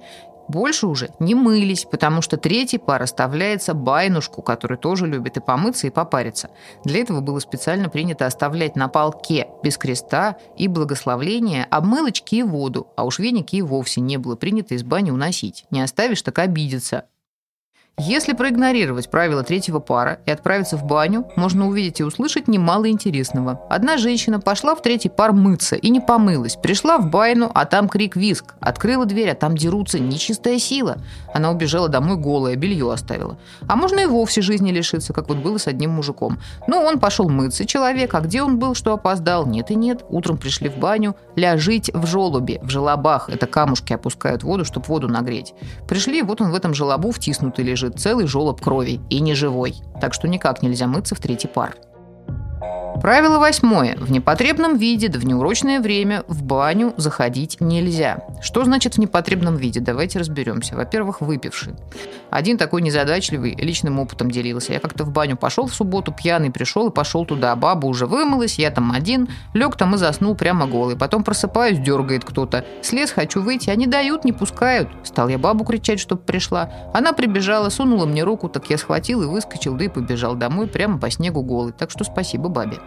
Больше 0.51 0.87
уже 0.87 1.11
не 1.19 1.33
мылись, 1.33 1.85
потому 1.89 2.21
что 2.21 2.35
третий 2.35 2.77
пар 2.77 3.01
оставляется 3.01 3.73
байнушку, 3.73 4.41
который 4.41 4.77
тоже 4.77 5.07
любит 5.07 5.37
и 5.37 5.39
помыться, 5.39 5.87
и 5.87 5.89
попариться. 5.89 6.49
Для 6.83 6.99
этого 6.99 7.21
было 7.21 7.39
специально 7.39 7.87
принято 7.87 8.25
оставлять 8.25 8.75
на 8.75 8.89
полке 8.89 9.47
без 9.63 9.77
креста 9.77 10.35
и 10.57 10.67
благословления 10.67 11.65
обмылочки 11.71 12.35
и 12.35 12.43
воду, 12.43 12.87
а 12.97 13.05
уж 13.05 13.19
веники 13.19 13.55
и 13.55 13.61
вовсе 13.61 14.01
не 14.01 14.17
было 14.17 14.35
принято 14.35 14.75
из 14.75 14.83
бани 14.83 15.09
уносить. 15.09 15.63
Не 15.71 15.83
оставишь, 15.83 16.21
так 16.21 16.37
обидится. 16.39 17.05
Если 18.03 18.33
проигнорировать 18.33 19.11
правила 19.11 19.43
третьего 19.43 19.79
пара 19.79 20.19
и 20.25 20.31
отправиться 20.31 20.75
в 20.75 20.83
баню, 20.85 21.27
можно 21.35 21.67
увидеть 21.67 21.99
и 21.99 22.03
услышать 22.03 22.47
немало 22.47 22.89
интересного. 22.89 23.61
Одна 23.69 23.97
женщина 23.97 24.39
пошла 24.39 24.73
в 24.73 24.81
третий 24.81 25.09
пар 25.09 25.33
мыться 25.33 25.75
и 25.75 25.89
не 25.91 25.99
помылась. 25.99 26.55
Пришла 26.55 26.97
в 26.97 27.11
байну, 27.11 27.51
а 27.53 27.65
там 27.65 27.87
крик 27.87 28.15
виск. 28.15 28.55
Открыла 28.59 29.05
дверь, 29.05 29.29
а 29.29 29.35
там 29.35 29.55
дерутся 29.55 29.99
нечистая 29.99 30.57
сила. 30.57 30.97
Она 31.31 31.51
убежала 31.51 31.89
домой 31.89 32.17
голая, 32.17 32.55
белье 32.55 32.91
оставила. 32.91 33.37
А 33.67 33.75
можно 33.75 33.99
и 33.99 34.07
вовсе 34.07 34.41
жизни 34.41 34.71
лишиться, 34.71 35.13
как 35.13 35.29
вот 35.29 35.37
было 35.37 35.59
с 35.59 35.67
одним 35.67 35.91
мужиком. 35.91 36.39
Ну, 36.65 36.81
он 36.81 36.99
пошел 36.99 37.29
мыться, 37.29 37.65
человек, 37.65 38.15
а 38.15 38.21
где 38.21 38.41
он 38.41 38.57
был, 38.57 38.73
что 38.73 38.93
опоздал? 38.93 39.45
Нет 39.45 39.69
и 39.69 39.75
нет. 39.75 40.05
Утром 40.09 40.37
пришли 40.37 40.69
в 40.69 40.77
баню, 40.77 41.15
ляжить 41.35 41.91
в 41.93 42.07
желобе, 42.07 42.59
в 42.63 42.69
желобах. 42.69 43.29
Это 43.29 43.45
камушки 43.45 43.93
опускают 43.93 44.41
воду, 44.41 44.65
чтобы 44.65 44.87
воду 44.87 45.07
нагреть. 45.07 45.53
Пришли, 45.87 46.23
вот 46.23 46.41
он 46.41 46.49
в 46.49 46.55
этом 46.55 46.73
желобу 46.73 47.11
втиснутый 47.11 47.63
лежит 47.63 47.80
целый 47.89 48.27
желоб 48.27 48.61
крови 48.61 48.99
и 49.09 49.19
не 49.19 49.33
живой, 49.33 49.75
так 49.99 50.13
что 50.13 50.27
никак 50.27 50.61
нельзя 50.61 50.87
мыться 50.87 51.15
в 51.15 51.19
третий 51.19 51.47
пар. 51.47 51.75
Правило 53.01 53.39
восьмое. 53.39 53.95
В 53.97 54.11
непотребном 54.11 54.77
виде, 54.77 55.07
да 55.07 55.17
в 55.17 55.25
неурочное 55.25 55.81
время 55.81 56.23
в 56.27 56.43
баню 56.43 56.93
заходить 56.97 57.59
нельзя. 57.59 58.19
Что 58.43 58.63
значит 58.63 58.93
в 58.93 58.97
непотребном 58.99 59.55
виде? 59.55 59.79
Давайте 59.79 60.19
разберемся. 60.19 60.75
Во-первых, 60.75 61.19
выпивший. 61.19 61.73
Один 62.29 62.59
такой 62.59 62.83
незадачливый 62.83 63.55
личным 63.55 63.99
опытом 63.99 64.29
делился. 64.29 64.73
Я 64.73 64.79
как-то 64.79 65.03
в 65.03 65.11
баню 65.11 65.35
пошел 65.35 65.65
в 65.65 65.73
субботу, 65.73 66.13
пьяный 66.13 66.51
пришел 66.51 66.89
и 66.89 66.93
пошел 66.93 67.25
туда. 67.25 67.55
Баба 67.55 67.87
уже 67.87 68.05
вымылась, 68.05 68.59
я 68.59 68.69
там 68.69 68.91
один. 68.91 69.29
Лег 69.55 69.77
там 69.77 69.95
и 69.95 69.97
заснул 69.97 70.35
прямо 70.35 70.67
голый. 70.67 70.95
Потом 70.95 71.23
просыпаюсь, 71.23 71.79
дергает 71.79 72.23
кто-то. 72.23 72.65
Слез, 72.83 73.09
хочу 73.09 73.41
выйти, 73.41 73.71
они 73.71 73.87
дают, 73.87 74.25
не 74.25 74.31
пускают. 74.31 74.89
Стал 75.01 75.27
я 75.27 75.39
бабу 75.39 75.65
кричать, 75.65 75.99
чтобы 75.99 76.21
пришла. 76.21 76.69
Она 76.93 77.13
прибежала, 77.13 77.69
сунула 77.69 78.05
мне 78.05 78.23
руку, 78.23 78.47
так 78.47 78.69
я 78.69 78.77
схватил 78.77 79.23
и 79.23 79.25
выскочил, 79.25 79.73
да 79.73 79.85
и 79.85 79.89
побежал 79.89 80.35
домой 80.35 80.67
прямо 80.67 80.99
по 80.99 81.09
снегу 81.09 81.41
голый. 81.41 81.73
Так 81.73 81.89
что 81.89 82.03
спасибо 82.03 82.47
бабе. 82.47 82.77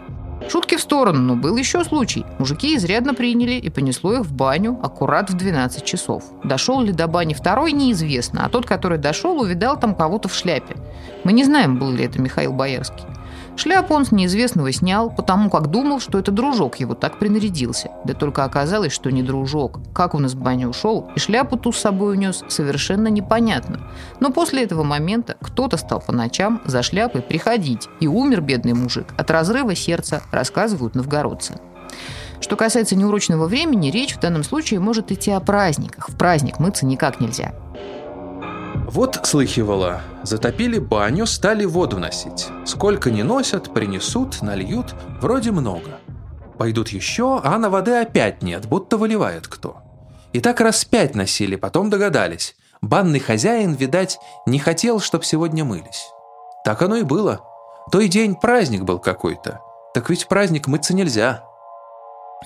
Шутки 0.48 0.76
в 0.76 0.80
сторону, 0.80 1.20
но 1.20 1.36
был 1.36 1.56
еще 1.56 1.84
случай. 1.84 2.24
Мужики 2.38 2.76
изрядно 2.76 3.14
приняли 3.14 3.54
и 3.54 3.70
понесло 3.70 4.14
их 4.14 4.20
в 4.20 4.32
баню 4.32 4.78
аккурат 4.82 5.30
в 5.30 5.34
12 5.34 5.84
часов. 5.84 6.24
Дошел 6.44 6.80
ли 6.80 6.92
до 6.92 7.06
бани 7.08 7.34
второй, 7.34 7.72
неизвестно, 7.72 8.44
а 8.44 8.48
тот, 8.48 8.66
который 8.66 8.98
дошел, 8.98 9.40
увидал 9.40 9.78
там 9.78 9.94
кого-то 9.94 10.28
в 10.28 10.34
шляпе. 10.34 10.76
Мы 11.24 11.32
не 11.32 11.44
знаем, 11.44 11.78
был 11.78 11.90
ли 11.90 12.04
это 12.04 12.20
Михаил 12.20 12.52
Боярский. 12.52 13.04
Шляпу 13.56 13.94
он 13.94 14.04
с 14.04 14.12
неизвестного 14.12 14.72
снял, 14.72 15.10
потому 15.10 15.48
как 15.48 15.68
думал, 15.68 16.00
что 16.00 16.18
это 16.18 16.32
дружок 16.32 16.80
его 16.80 16.94
так 16.94 17.18
принарядился. 17.18 17.90
Да 18.04 18.12
только 18.14 18.44
оказалось, 18.44 18.92
что 18.92 19.10
не 19.10 19.22
дружок. 19.22 19.78
Как 19.94 20.14
он 20.14 20.26
из 20.26 20.34
бани 20.34 20.64
ушел 20.64 21.08
и 21.14 21.20
шляпу 21.20 21.56
ту 21.56 21.72
с 21.72 21.78
собой 21.78 22.14
унес, 22.14 22.42
совершенно 22.48 23.08
непонятно. 23.08 23.80
Но 24.18 24.30
после 24.30 24.64
этого 24.64 24.82
момента 24.82 25.36
кто-то 25.40 25.76
стал 25.76 26.00
по 26.00 26.12
ночам 26.12 26.60
за 26.64 26.82
шляпой 26.82 27.22
приходить. 27.22 27.88
И 28.00 28.08
умер 28.08 28.40
бедный 28.40 28.74
мужик 28.74 29.06
от 29.16 29.30
разрыва 29.30 29.74
сердца, 29.74 30.22
рассказывают 30.32 30.94
новгородцы. 30.94 31.54
Что 32.40 32.56
касается 32.56 32.96
неурочного 32.96 33.46
времени, 33.46 33.90
речь 33.90 34.14
в 34.14 34.20
данном 34.20 34.42
случае 34.42 34.80
может 34.80 35.12
идти 35.12 35.30
о 35.30 35.40
праздниках. 35.40 36.10
В 36.10 36.16
праздник 36.16 36.58
мыться 36.58 36.84
никак 36.84 37.20
нельзя. 37.20 37.54
Вот 38.94 39.18
слыхивала, 39.24 40.02
затопили 40.22 40.78
баню, 40.78 41.26
стали 41.26 41.64
воду 41.64 41.98
носить. 41.98 42.46
Сколько 42.64 43.10
не 43.10 43.24
носят, 43.24 43.74
принесут, 43.74 44.40
нальют, 44.40 44.94
вроде 45.20 45.50
много. 45.50 45.98
Пойдут 46.58 46.90
еще, 46.90 47.40
а 47.42 47.58
на 47.58 47.70
воды 47.70 47.90
опять 47.90 48.40
нет, 48.44 48.66
будто 48.66 48.96
выливает 48.96 49.48
кто. 49.48 49.78
И 50.32 50.38
так 50.38 50.60
раз 50.60 50.84
пять 50.84 51.16
носили, 51.16 51.56
потом 51.56 51.90
догадались. 51.90 52.54
Банный 52.82 53.18
хозяин, 53.18 53.72
видать, 53.72 54.20
не 54.46 54.60
хотел, 54.60 55.00
чтоб 55.00 55.24
сегодня 55.24 55.64
мылись. 55.64 56.06
Так 56.64 56.80
оно 56.80 56.94
и 56.94 57.02
было. 57.02 57.40
Той 57.90 58.06
день 58.06 58.36
праздник 58.36 58.84
был 58.84 59.00
какой-то. 59.00 59.60
Так 59.92 60.08
ведь 60.08 60.28
праздник 60.28 60.68
мыться 60.68 60.94
нельзя. 60.94 61.42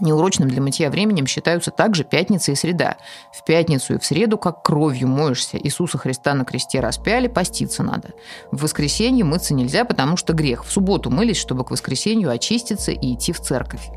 Неурочным 0.00 0.48
для 0.48 0.62
мытья 0.62 0.90
временем 0.90 1.26
считаются 1.26 1.70
также 1.70 2.04
пятница 2.04 2.52
и 2.52 2.54
среда. 2.54 2.96
В 3.32 3.44
пятницу 3.44 3.94
и 3.94 3.98
в 3.98 4.04
среду, 4.04 4.38
как 4.38 4.62
кровью 4.62 5.08
моешься, 5.08 5.58
Иисуса 5.58 5.98
Христа 5.98 6.34
на 6.34 6.44
кресте 6.44 6.80
распяли, 6.80 7.26
поститься 7.26 7.82
надо. 7.82 8.10
В 8.52 8.62
воскресенье 8.62 9.24
мыться 9.24 9.54
нельзя, 9.54 9.84
потому 9.84 10.16
что 10.16 10.32
грех. 10.34 10.64
В 10.64 10.70
субботу 10.70 11.10
мылись, 11.10 11.36
чтобы 11.38 11.64
к 11.64 11.70
воскресенью 11.70 12.30
очиститься 12.30 12.92
и 12.92 13.14
идти 13.14 13.32
в 13.32 13.40
церковь. 13.40 13.88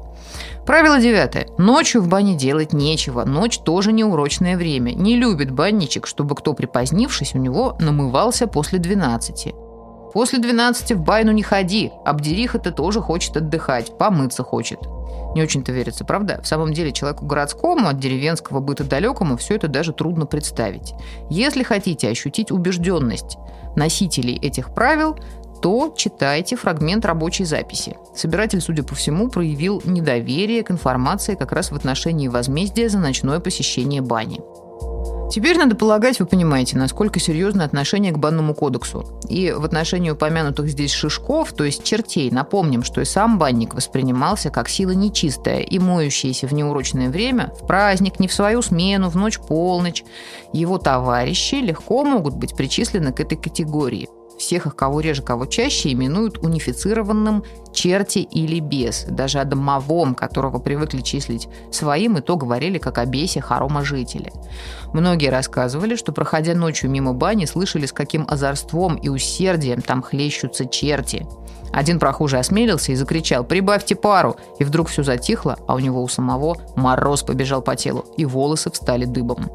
Правило 0.65 0.99
девятое. 0.99 1.47
Ночью 1.58 2.01
в 2.01 2.08
бане 2.08 2.36
делать 2.36 2.73
нечего. 2.73 3.23
Ночь 3.25 3.60
тоже 3.60 3.91
неурочное 3.91 4.58
время. 4.58 4.91
Не 4.91 5.17
любит 5.17 5.51
банничек, 5.51 6.08
чтобы 6.08 6.36
кто 6.36 6.54
припозднившись 6.54 7.36
у 7.36 7.38
него 7.38 7.75
намывался 7.80 8.47
после 8.47 8.80
12. 8.80 9.54
После 10.13 10.39
12 10.39 10.91
в 10.93 11.02
байну 11.02 11.32
не 11.32 11.43
ходи. 11.43 11.91
Абдериха-то 12.06 12.71
тоже 12.71 13.02
хочет 13.02 13.38
отдыхать, 13.38 13.97
помыться 13.97 14.43
хочет. 14.43 14.80
Не 15.36 15.41
очень-то 15.41 15.71
верится, 15.71 16.04
правда? 16.04 16.41
В 16.43 16.47
самом 16.47 16.74
деле 16.74 16.91
человеку 16.91 17.26
городскому, 17.26 17.88
от 17.88 18.00
деревенского 18.00 18.60
быта 18.60 18.84
далекому, 18.84 19.38
все 19.38 19.56
это 19.56 19.67
даже 19.69 19.93
трудно 19.93 20.26
представить. 20.26 20.93
Если 21.30 21.63
хотите 21.63 22.10
ощутить 22.10 22.52
убежденность 22.52 23.38
носителей 23.76 24.36
этих 24.36 24.74
правил, 24.74 25.15
то 25.62 25.93
читайте 25.95 26.56
фрагмент 26.56 27.06
рабочей 27.06 27.45
записи. 27.45 27.95
Собиратель, 28.15 28.62
судя 28.62 28.84
по 28.84 28.95
всему, 28.95 29.30
проявил 29.30 29.82
недоверие 29.86 30.63
к 30.63 30.71
информации 30.71 31.36
как 31.36 31.52
раз 31.52 31.71
в 31.71 31.76
отношении 31.76 32.28
возмездия 32.28 32.89
за 32.89 32.97
ночное 32.97 33.39
посещение 33.39 34.02
бани. 34.02 34.41
Теперь, 35.31 35.57
надо 35.57 35.75
полагать, 35.77 36.19
вы 36.19 36.25
понимаете, 36.25 36.77
насколько 36.77 37.17
серьезно 37.17 37.63
отношение 37.63 38.11
к 38.11 38.17
банному 38.17 38.53
кодексу. 38.53 39.05
И 39.29 39.53
в 39.53 39.63
отношении 39.63 40.09
упомянутых 40.09 40.67
здесь 40.67 40.91
шишков, 40.91 41.53
то 41.53 41.63
есть 41.63 41.85
чертей, 41.85 42.29
напомним, 42.29 42.83
что 42.83 42.99
и 42.99 43.05
сам 43.05 43.39
банник 43.39 43.73
воспринимался 43.73 44.49
как 44.49 44.67
сила 44.67 44.91
нечистая 44.91 45.61
и 45.61 45.79
моющаяся 45.79 46.47
в 46.47 46.53
неурочное 46.53 47.09
время, 47.09 47.53
в 47.61 47.65
праздник, 47.65 48.19
не 48.19 48.27
в 48.27 48.33
свою 48.33 48.61
смену, 48.61 49.07
в 49.09 49.15
ночь-полночь. 49.15 50.03
Его 50.51 50.77
товарищи 50.77 51.55
легко 51.55 52.03
могут 52.03 52.35
быть 52.35 52.53
причислены 52.53 53.13
к 53.13 53.21
этой 53.21 53.37
категории– 53.37 54.09
всех 54.41 54.65
их, 54.65 54.75
кого 54.75 54.99
реже, 54.99 55.21
кого 55.21 55.45
чаще, 55.45 55.93
именуют 55.93 56.39
унифицированным 56.39 57.43
черти 57.73 58.19
или 58.19 58.60
бес. 58.60 59.06
Даже 59.08 59.39
о 59.39 59.45
домовом, 59.45 60.15
которого 60.15 60.60
привыкли 60.60 61.01
числить 61.01 61.47
своим, 61.71 62.17
и 62.17 62.21
то 62.21 62.36
говорили 62.36 62.77
как 62.77 62.97
о 62.97 63.06
бесе 63.06 63.39
хорома 63.39 63.86
жители. 63.86 64.34
Многие 64.93 65.30
рассказывали, 65.30 65.95
что, 65.95 66.12
проходя 66.12 66.56
ночью 66.56 66.89
мимо 66.89 67.13
бани, 67.13 67.45
слышали, 67.45 67.86
с 67.86 67.93
каким 67.93 68.25
озорством 68.27 68.95
и 68.95 69.10
усердием 69.10 69.82
там 69.82 70.01
хлещутся 70.01 70.65
черти. 70.65 71.25
Один 71.73 71.99
прохожий 71.99 72.39
осмелился 72.39 72.91
и 72.91 72.95
закричал 72.95 73.43
«Прибавьте 73.43 73.95
пару!» 73.95 74.36
И 74.60 74.63
вдруг 74.63 74.89
все 74.89 75.03
затихло, 75.03 75.57
а 75.67 75.75
у 75.75 75.79
него 75.79 76.03
у 76.03 76.07
самого 76.07 76.57
мороз 76.75 77.23
побежал 77.23 77.62
по 77.62 77.75
телу, 77.75 78.05
и 78.17 78.25
волосы 78.25 78.71
встали 78.71 79.05
дыбом. 79.05 79.51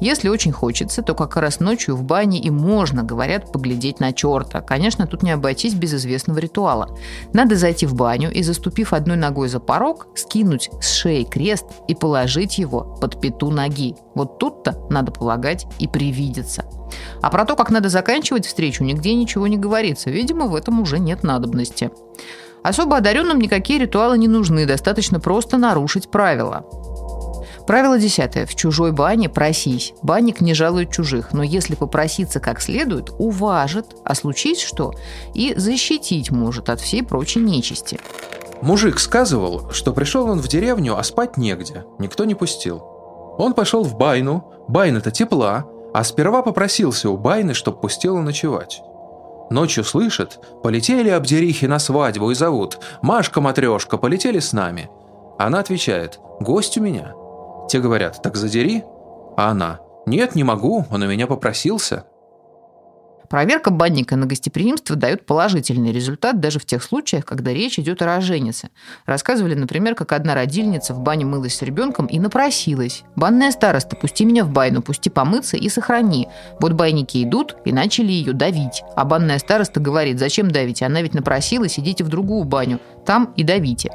Если 0.00 0.28
очень 0.28 0.50
хочется, 0.50 1.02
то 1.02 1.14
как 1.14 1.36
раз 1.36 1.60
ночью 1.60 1.94
в 1.94 2.02
бане 2.02 2.40
и 2.40 2.50
можно, 2.50 3.04
говорят, 3.04 3.52
поглядеть 3.52 4.00
на 4.00 4.12
черта. 4.12 4.60
Конечно, 4.60 5.06
тут 5.06 5.22
не 5.22 5.30
обойтись 5.30 5.74
без 5.74 5.94
известного 5.94 6.38
ритуала. 6.38 6.98
Надо 7.32 7.54
зайти 7.54 7.86
в 7.86 7.94
баню 7.94 8.32
и, 8.32 8.42
заступив 8.42 8.92
одной 8.92 9.16
ногой 9.16 9.48
за 9.48 9.60
порог, 9.60 10.08
скинуть 10.16 10.70
с 10.80 10.90
шеи 10.90 11.22
крест 11.22 11.66
и 11.86 11.94
положить 11.94 12.58
его 12.58 12.96
под 13.00 13.20
пяту 13.20 13.50
ноги. 13.50 13.94
Вот 14.14 14.38
тут-то, 14.38 14.78
надо 14.90 15.12
полагать, 15.12 15.66
и 15.78 15.88
привидится. 15.88 16.64
А 17.20 17.30
про 17.30 17.44
то, 17.44 17.56
как 17.56 17.70
надо 17.70 17.88
заканчивать 17.88 18.46
встречу, 18.46 18.84
нигде 18.84 19.14
ничего 19.14 19.46
не 19.46 19.56
говорится. 19.56 20.10
Видимо, 20.10 20.46
в 20.46 20.54
этом 20.54 20.80
уже 20.80 20.98
нет 20.98 21.22
надобности. 21.22 21.90
Особо 22.62 22.98
одаренным 22.98 23.40
никакие 23.40 23.78
ритуалы 23.78 24.18
не 24.18 24.28
нужны, 24.28 24.66
достаточно 24.66 25.18
просто 25.18 25.56
нарушить 25.56 26.10
правила. 26.10 26.64
Правило 27.66 27.98
десятое. 27.98 28.46
В 28.46 28.54
чужой 28.54 28.92
бане 28.92 29.28
просись. 29.28 29.94
Банник 30.02 30.40
не 30.40 30.54
жалует 30.54 30.90
чужих, 30.90 31.32
но 31.32 31.42
если 31.42 31.74
попроситься 31.74 32.40
как 32.40 32.60
следует, 32.60 33.10
уважит, 33.18 33.86
а 34.04 34.14
случись 34.14 34.60
что, 34.60 34.94
и 35.34 35.54
защитить 35.56 36.30
может 36.30 36.68
от 36.70 36.80
всей 36.80 37.02
прочей 37.02 37.40
нечисти. 37.40 38.00
Мужик 38.62 38.98
сказывал, 38.98 39.70
что 39.70 39.92
пришел 39.92 40.28
он 40.28 40.40
в 40.40 40.48
деревню, 40.48 40.96
а 40.96 41.02
спать 41.02 41.36
негде, 41.36 41.84
никто 41.98 42.24
не 42.24 42.34
пустил. 42.34 42.91
Он 43.38 43.54
пошел 43.54 43.82
в 43.82 43.96
байну, 43.96 44.52
байна-то 44.68 45.10
тепла, 45.10 45.66
а 45.92 46.04
сперва 46.04 46.42
попросился 46.42 47.10
у 47.10 47.16
Байны, 47.16 47.54
чтоб 47.54 47.80
пустила 47.80 48.20
ночевать. 48.20 48.82
Ночью 49.50 49.84
слышит, 49.84 50.40
полетели 50.62 51.10
обдерихи 51.10 51.66
на 51.66 51.78
свадьбу 51.78 52.30
и 52.30 52.34
зовут 52.34 52.78
«Машка-матрешка, 53.02 53.98
полетели 53.98 54.38
с 54.38 54.52
нами». 54.52 54.88
Она 55.38 55.58
отвечает 55.58 56.18
«Гость 56.40 56.78
у 56.78 56.80
меня». 56.80 57.14
Те 57.68 57.80
говорят 57.80 58.22
«Так 58.22 58.36
задери». 58.36 58.84
А 59.36 59.50
она 59.50 59.80
«Нет, 60.06 60.34
не 60.34 60.44
могу, 60.44 60.86
он 60.90 61.02
у 61.02 61.06
меня 61.06 61.26
попросился». 61.26 62.04
Проверка 63.32 63.70
банника 63.70 64.14
на 64.16 64.26
гостеприимство 64.26 64.94
дает 64.94 65.24
положительный 65.24 65.90
результат 65.90 66.38
даже 66.38 66.58
в 66.58 66.66
тех 66.66 66.82
случаях, 66.82 67.24
когда 67.24 67.50
речь 67.50 67.78
идет 67.78 68.02
о 68.02 68.04
роженице. 68.04 68.68
Рассказывали, 69.06 69.54
например, 69.54 69.94
как 69.94 70.12
одна 70.12 70.34
родильница 70.34 70.92
в 70.92 71.00
бане 71.00 71.24
мылась 71.24 71.54
с 71.54 71.62
ребенком 71.62 72.04
и 72.04 72.18
напросилась. 72.18 73.04
«Банная 73.16 73.50
староста, 73.50 73.96
пусти 73.96 74.26
меня 74.26 74.44
в 74.44 74.50
байну, 74.50 74.82
пусти 74.82 75.08
помыться 75.08 75.56
и 75.56 75.70
сохрани. 75.70 76.28
Вот 76.60 76.74
байники 76.74 77.24
идут 77.24 77.56
и 77.64 77.72
начали 77.72 78.12
ее 78.12 78.34
давить. 78.34 78.82
А 78.96 79.06
банная 79.06 79.38
староста 79.38 79.80
говорит, 79.80 80.18
зачем 80.18 80.50
давить? 80.50 80.82
Она 80.82 81.00
ведь 81.00 81.14
напросилась, 81.14 81.78
идите 81.78 82.04
в 82.04 82.08
другую 82.08 82.44
баню. 82.44 82.80
Там 83.06 83.32
и 83.34 83.44
давите». 83.44 83.92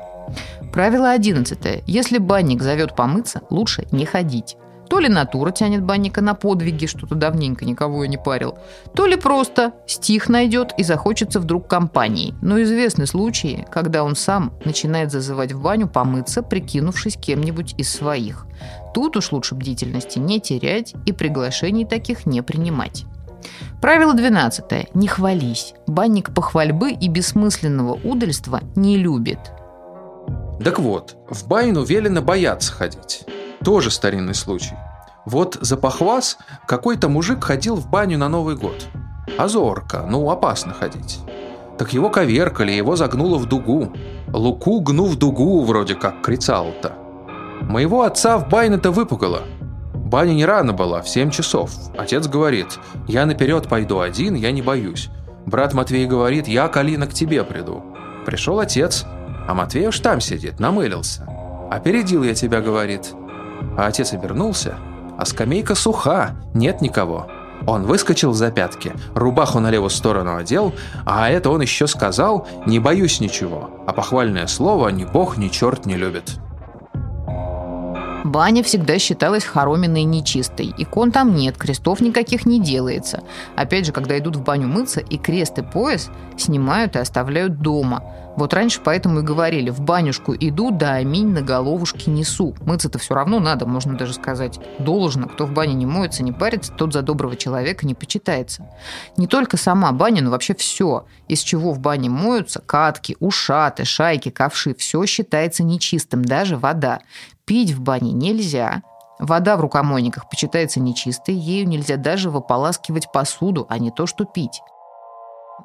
Правило 0.73 1.11
одиннадцатое. 1.11 1.83
Если 1.85 2.17
банник 2.17 2.63
зовет 2.63 2.95
помыться, 2.95 3.41
лучше 3.51 3.87
не 3.91 4.07
ходить. 4.07 4.57
То 4.89 4.99
ли 4.99 5.09
натура 5.09 5.51
тянет 5.51 5.83
банника 5.83 6.21
на 6.21 6.33
подвиги, 6.33 6.85
что-то 6.85 7.15
давненько 7.15 7.65
никого 7.65 8.03
и 8.03 8.07
не 8.07 8.17
парил, 8.17 8.57
то 8.93 9.05
ли 9.05 9.15
просто 9.15 9.73
стих 9.85 10.29
найдет 10.29 10.71
и 10.77 10.83
захочется 10.83 11.39
вдруг 11.39 11.67
компании. 11.67 12.33
Но 12.41 12.61
известны 12.61 13.05
случаи, 13.05 13.65
когда 13.71 14.03
он 14.03 14.15
сам 14.15 14.53
начинает 14.63 15.11
зазывать 15.11 15.51
в 15.51 15.61
баню 15.61 15.87
помыться, 15.87 16.41
прикинувшись 16.41 17.17
кем-нибудь 17.17 17.75
из 17.77 17.89
своих. 17.89 18.45
Тут 18.93 19.17
уж 19.17 19.31
лучше 19.31 19.55
бдительности 19.55 20.19
не 20.19 20.39
терять 20.39 20.93
и 21.05 21.11
приглашений 21.11 21.85
таких 21.85 22.25
не 22.25 22.41
принимать. 22.41 23.05
Правило 23.81 24.13
12. 24.13 24.95
Не 24.95 25.07
хвались. 25.07 25.73
Банник 25.85 26.33
похвальбы 26.33 26.91
и 26.91 27.07
бессмысленного 27.07 27.93
удальства 27.93 28.61
не 28.75 28.97
любит. 28.97 29.39
Так 30.63 30.79
вот, 30.79 31.15
в 31.29 31.47
байну 31.47 31.83
велено 31.83 32.21
бояться 32.21 32.73
ходить. 32.73 33.25
Тоже 33.67 33.91
старинный 33.91 34.33
случай. 34.33 34.77
Вот 35.25 35.57
за 35.59 35.75
похвас 35.75 36.37
какой-то 36.65 37.09
мужик 37.09 37.43
ходил 37.43 37.75
в 37.75 37.89
баню 37.89 38.17
на 38.17 38.29
Новый 38.29 38.55
год. 38.55 38.85
А 39.37 39.49
зорко, 39.49 40.05
ну 40.09 40.29
опасно 40.29 40.71
ходить. 40.71 41.19
Так 41.77 41.91
его 41.91 42.09
коверкали, 42.09 42.71
его 42.71 42.95
загнуло 42.95 43.37
в 43.37 43.45
дугу. 43.45 43.91
Луку 44.31 44.79
гну 44.79 45.03
в 45.03 45.17
дугу, 45.17 45.65
вроде 45.65 45.95
как 45.95 46.21
кричал-то. 46.21 46.93
Моего 47.59 48.03
отца 48.03 48.37
в 48.37 48.47
байну-то 48.47 48.91
выпугало. 48.91 49.41
Баня 49.93 50.31
не 50.31 50.45
рано 50.45 50.71
была, 50.71 51.01
в 51.01 51.09
7 51.09 51.29
часов. 51.29 51.71
Отец 51.97 52.25
говорит, 52.27 52.79
я 53.05 53.25
наперед 53.25 53.67
пойду 53.67 53.99
один, 53.99 54.35
я 54.35 54.53
не 54.53 54.61
боюсь. 54.61 55.09
Брат 55.45 55.73
Матвей 55.73 56.05
говорит, 56.05 56.47
я, 56.47 56.69
Калина, 56.69 57.05
к 57.05 57.13
тебе 57.13 57.43
приду. 57.43 57.83
Пришел 58.25 58.61
отец, 58.61 59.03
а 59.45 59.53
Матвей 59.53 59.89
уж 59.89 59.99
там 59.99 60.21
сидит, 60.21 60.61
намылился. 60.61 61.27
«Опередил 61.69 62.23
я 62.23 62.33
тебя»,— 62.33 62.61
говорит. 62.61 63.13
А 63.77 63.87
отец 63.87 64.13
обернулся, 64.13 64.75
а 65.17 65.25
скамейка 65.25 65.75
суха, 65.75 66.35
нет 66.53 66.81
никого. 66.81 67.27
Он 67.65 67.83
выскочил 67.83 68.33
за 68.33 68.51
пятки, 68.51 68.93
рубаху 69.15 69.59
на 69.59 69.71
левую 69.71 69.89
сторону 69.89 70.37
одел, 70.37 70.73
а 71.05 71.29
это 71.29 71.49
он 71.49 71.61
еще 71.61 71.87
сказал 71.87 72.47
«не 72.65 72.79
боюсь 72.79 73.19
ничего», 73.19 73.69
а 73.87 73.93
похвальное 73.93 74.47
слово 74.47 74.89
«ни 74.89 75.05
бог, 75.05 75.37
ни 75.37 75.47
черт 75.47 75.85
не 75.85 75.95
любит». 75.95 76.39
Баня 78.23 78.61
всегда 78.61 78.99
считалась 78.99 79.45
хороминой 79.45 80.01
и 80.01 80.05
нечистой. 80.05 80.73
Икон 80.77 81.11
там 81.11 81.33
нет, 81.33 81.57
крестов 81.57 82.01
никаких 82.01 82.45
не 82.45 82.59
делается. 82.59 83.23
Опять 83.55 83.85
же, 83.85 83.93
когда 83.93 84.17
идут 84.17 84.35
в 84.35 84.43
баню 84.43 84.67
мыться, 84.67 84.99
и 84.99 85.17
крест 85.17 85.57
и 85.59 85.61
пояс 85.61 86.09
снимают 86.37 86.97
и 86.97 86.99
оставляют 86.99 87.59
дома– 87.61 88.03
вот 88.37 88.53
раньше 88.53 88.81
поэтому 88.83 89.19
и 89.19 89.23
говорили, 89.23 89.71
в 89.71 89.81
банюшку 89.81 90.35
иду, 90.39 90.69
да 90.69 90.93
аминь 90.93 91.29
на 91.29 91.41
головушке 91.41 92.11
несу. 92.11 92.55
Мыться-то 92.61 92.99
все 92.99 93.15
равно 93.15 93.39
надо, 93.39 93.65
можно 93.65 93.97
даже 93.97 94.13
сказать, 94.13 94.59
должно. 94.77 95.27
Кто 95.27 95.47
в 95.47 95.51
бане 95.51 95.73
не 95.73 95.87
моется, 95.87 96.23
не 96.23 96.31
парится, 96.31 96.71
тот 96.71 96.93
за 96.93 97.01
доброго 97.01 97.35
человека 97.35 97.87
не 97.87 97.95
почитается. 97.95 98.69
Не 99.17 99.25
только 99.25 99.57
сама 99.57 99.91
баня, 99.91 100.21
но 100.21 100.29
вообще 100.29 100.53
все, 100.53 101.07
из 101.27 101.39
чего 101.39 101.73
в 101.73 101.79
бане 101.79 102.11
моются, 102.11 102.61
катки, 102.61 103.17
ушаты, 103.19 103.85
шайки, 103.85 104.29
ковши, 104.29 104.75
все 104.75 105.03
считается 105.07 105.63
нечистым, 105.63 106.23
даже 106.23 106.57
вода. 106.57 106.99
Пить 107.45 107.71
в 107.71 107.81
бане 107.81 108.11
нельзя, 108.11 108.83
Вода 109.19 109.57
в 109.57 109.61
рукомойниках 109.61 110.29
почитается 110.29 110.79
нечистой, 110.79 111.33
ею 111.33 111.67
нельзя 111.67 111.97
даже 111.97 112.29
выполаскивать 112.29 113.11
посуду, 113.11 113.65
а 113.67 113.79
не 113.79 113.89
то, 113.89 114.05
что 114.05 114.25
пить. 114.25 114.61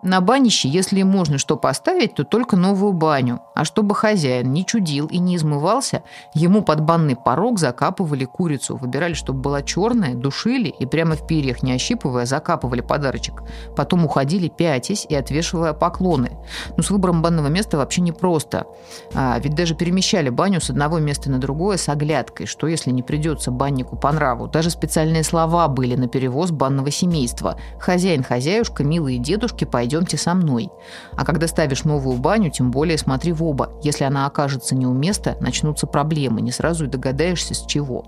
На 0.01 0.21
банище, 0.21 0.69
если 0.69 1.03
можно 1.03 1.37
что 1.37 1.57
поставить, 1.57 2.15
то 2.15 2.25
только 2.25 2.57
новую 2.57 2.93
баню. 2.93 3.41
А 3.55 3.65
чтобы 3.65 3.95
хозяин 3.95 4.51
не 4.51 4.65
чудил 4.65 5.07
и 5.07 5.19
не 5.19 5.37
измывался, 5.37 6.03
ему 6.33 6.63
под 6.63 6.81
банный 6.81 7.15
порог 7.15 7.59
закапывали 7.59 8.25
курицу. 8.25 8.77
Выбирали, 8.77 9.13
чтобы 9.13 9.41
была 9.41 9.63
черная, 9.63 10.15
душили 10.15 10.71
и 10.71 10.87
прямо 10.87 11.15
в 11.15 11.27
перьях, 11.27 11.63
не 11.63 11.73
ощипывая, 11.73 12.25
закапывали 12.25 12.81
подарочек. 12.81 13.43
Потом 13.77 14.05
уходили 14.05 14.49
пятясь 14.49 15.07
и 15.09 15.15
отвешивая 15.15 15.75
поклоны. 15.75 16.39
Но 16.77 16.83
с 16.83 16.91
выбором 16.91 17.21
банного 17.21 17.49
места 17.49 17.77
вообще 17.77 18.01
непросто. 18.01 18.67
А, 19.15 19.39
ведь 19.39 19.55
даже 19.55 19.75
перемещали 19.75 20.31
баню 20.31 20.61
с 20.61 20.71
одного 20.71 20.99
места 20.99 21.31
на 21.31 21.39
другое 21.39 21.77
с 21.77 21.89
оглядкой, 21.89 22.47
что 22.47 22.67
если 22.67 22.91
не 22.91 23.03
придется 23.03 23.51
баннику 23.51 23.97
по 23.97 24.11
нраву. 24.11 24.49
Даже 24.49 24.71
специальные 24.71 25.23
слова 25.23 25.69
были 25.69 25.95
на 25.97 26.09
перевоз 26.09 26.51
банного 26.51 26.91
семейства. 26.91 27.57
Хозяин, 27.79 28.25
хозяюшка, 28.25 28.83
милые 28.83 29.19
дедушки, 29.19 29.65
пойдем 29.65 29.82
пойдемте 29.83 30.17
со 30.17 30.35
мной. 30.35 30.71
А 31.17 31.25
когда 31.25 31.49
ставишь 31.49 31.83
новую 31.83 32.17
баню, 32.17 32.53
тем 32.53 32.71
более 32.71 32.97
смотри 32.97 33.33
в 33.33 33.43
оба. 33.43 33.73
Если 33.83 34.05
она 34.05 34.27
окажется 34.27 34.77
не 34.77 34.87
у 34.87 34.93
места, 34.93 35.37
начнутся 35.41 35.89
проблемы, 35.89 36.41
не 36.41 36.53
сразу 36.53 36.85
и 36.85 36.89
догадаешься 36.89 37.55
с 37.55 37.67
чего. 37.67 38.05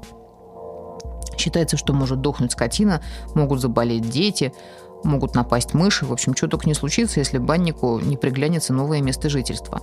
Считается, 1.37 1.77
что 1.77 1.93
может 1.93 2.21
дохнуть 2.21 2.53
скотина, 2.53 3.01
могут 3.35 3.61
заболеть 3.61 4.09
дети, 4.09 4.53
могут 5.03 5.35
напасть 5.35 5.75
мыши. 5.75 6.07
В 6.07 6.13
общем, 6.13 6.37
что 6.37 6.47
только 6.47 6.69
не 6.69 6.75
случится, 6.75 7.19
если 7.19 7.39
баннику 7.39 7.99
не 7.99 8.17
приглянется 8.17 8.73
новое 8.73 9.01
место 9.01 9.29
жительства. 9.29 9.83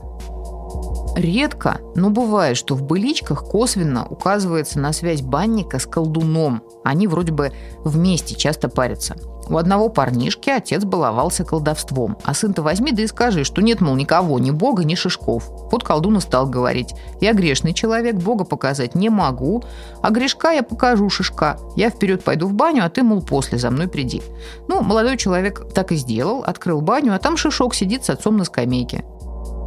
Редко, 1.15 1.81
но 1.95 2.09
бывает, 2.09 2.55
что 2.55 2.75
в 2.75 2.83
быличках 2.83 3.43
косвенно 3.43 4.05
указывается 4.05 4.79
на 4.79 4.93
связь 4.93 5.21
банника 5.21 5.77
с 5.77 5.85
колдуном. 5.85 6.63
Они 6.85 7.07
вроде 7.07 7.33
бы 7.33 7.51
вместе 7.83 8.35
часто 8.35 8.69
парятся. 8.69 9.15
У 9.49 9.57
одного 9.57 9.89
парнишки 9.89 10.49
отец 10.49 10.85
баловался 10.85 11.43
колдовством, 11.43 12.17
а 12.23 12.33
сын-то 12.33 12.61
возьми 12.61 12.93
да 12.93 13.01
и 13.01 13.07
скажи, 13.07 13.43
что 13.43 13.61
нет, 13.61 13.81
мол, 13.81 13.95
никого, 13.95 14.39
ни 14.39 14.51
бога, 14.51 14.85
ни 14.85 14.95
шишков. 14.95 15.49
Вот 15.69 15.83
колдун 15.83 16.15
и 16.17 16.21
стал 16.21 16.47
говорить, 16.47 16.95
я 17.19 17.33
грешный 17.33 17.73
человек, 17.73 18.15
бога 18.15 18.45
показать 18.45 18.95
не 18.95 19.09
могу, 19.09 19.61
а 20.01 20.11
грешка 20.11 20.51
я 20.51 20.63
покажу 20.63 21.09
шишка. 21.09 21.57
Я 21.75 21.89
вперед 21.89 22.23
пойду 22.23 22.47
в 22.47 22.53
баню, 22.53 22.85
а 22.85 22.89
ты, 22.89 23.03
мол, 23.03 23.21
после 23.21 23.57
за 23.57 23.69
мной 23.71 23.89
приди. 23.89 24.21
Ну, 24.69 24.81
молодой 24.81 25.17
человек 25.17 25.73
так 25.73 25.91
и 25.91 25.97
сделал, 25.97 26.43
открыл 26.43 26.79
баню, 26.79 27.13
а 27.13 27.19
там 27.19 27.35
шишок 27.35 27.75
сидит 27.75 28.05
с 28.05 28.09
отцом 28.09 28.37
на 28.37 28.45
скамейке. 28.45 29.03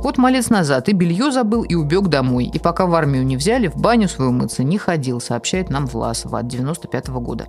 Вот 0.05 0.19
малец 0.19 0.51
назад 0.51 0.91
и 0.91 0.93
белье 0.93 1.33
забыл, 1.33 1.63
и 1.63 1.75
убег 1.75 2.09
домой. 2.09 2.51
И 2.53 2.59
пока 2.59 2.85
в 2.85 2.95
армию 2.95 3.25
не 3.25 3.39
взяли, 3.39 3.69
в 3.69 3.77
баню 3.77 4.07
свою 4.07 4.33
мыться 4.33 4.63
не 4.63 4.77
ходил, 4.77 5.19
сообщает 5.19 5.71
нам 5.71 5.87
Власова 5.87 6.41
от 6.41 6.47
95 6.47 7.09
-го 7.09 7.21
года. 7.21 7.47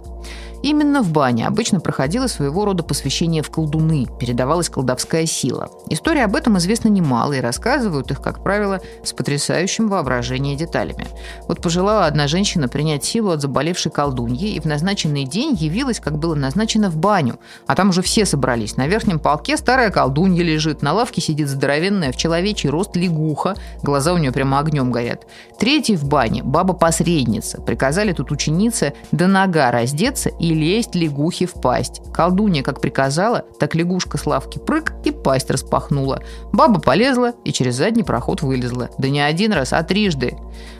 Именно 0.65 1.03
в 1.03 1.11
бане 1.11 1.45
обычно 1.45 1.79
проходило 1.79 2.25
своего 2.25 2.65
рода 2.65 2.81
посвящение 2.81 3.43
в 3.43 3.51
колдуны, 3.51 4.07
передавалась 4.19 4.67
колдовская 4.67 5.27
сила. 5.27 5.69
Истории 5.91 6.21
об 6.21 6.35
этом 6.35 6.57
известно 6.57 6.87
немало, 6.87 7.33
и 7.33 7.39
рассказывают 7.39 8.09
их, 8.09 8.19
как 8.19 8.41
правило, 8.41 8.81
с 9.03 9.13
потрясающим 9.13 9.89
воображением 9.89 10.57
деталями. 10.57 11.05
Вот 11.47 11.61
пожелала 11.61 12.07
одна 12.07 12.27
женщина 12.27 12.67
принять 12.67 13.03
силу 13.03 13.29
от 13.29 13.41
заболевшей 13.41 13.91
колдуньи, 13.91 14.55
и 14.55 14.59
в 14.59 14.65
назначенный 14.65 15.25
день 15.25 15.53
явилась, 15.53 15.99
как 15.99 16.17
было 16.17 16.33
назначено, 16.33 16.89
в 16.89 16.97
баню. 16.97 17.37
А 17.67 17.75
там 17.75 17.89
уже 17.89 18.01
все 18.01 18.25
собрались. 18.25 18.75
На 18.75 18.87
верхнем 18.87 19.19
полке 19.19 19.57
старая 19.57 19.91
колдунья 19.91 20.41
лежит, 20.41 20.81
на 20.81 20.93
лавке 20.93 21.21
сидит 21.21 21.47
здоровенная 21.47 22.11
в 22.11 22.17
человечий 22.17 22.71
рост 22.71 22.95
лягуха, 22.95 23.53
глаза 23.83 24.13
у 24.13 24.17
нее 24.17 24.31
прямо 24.31 24.57
огнем 24.57 24.91
горят. 24.91 25.27
Третий 25.59 25.95
в 25.95 26.05
бане– 26.05 26.41
баба-посредница. 26.43 27.61
Приказали 27.61 28.13
тут 28.13 28.31
ученице 28.31 28.93
до 29.11 29.27
нога 29.27 29.69
раздеться 29.69 30.29
и 30.29 30.54
лезть 30.55 30.95
лягухе 30.95 31.45
в 31.45 31.53
пасть. 31.53 32.01
Колдунья 32.13 32.63
как 32.63 32.81
приказала, 32.81 33.45
так 33.59 33.75
лягушка 33.75 34.17
с 34.17 34.25
лавки 34.25 34.57
прыг 34.57 34.93
и 35.03 35.11
пасть 35.11 35.51
распахнула. 35.51 36.23
Баба 36.51 36.79
полезла 36.79 37.33
и 37.43 37.51
через 37.51 37.75
задний 37.75 38.03
проход 38.03 38.41
вылезла. 38.41 38.89
Да 38.97 39.09
не 39.09 39.21
один 39.21 39.53
раз, 39.53 39.73
а 39.73 39.83
трижды. 39.83 40.37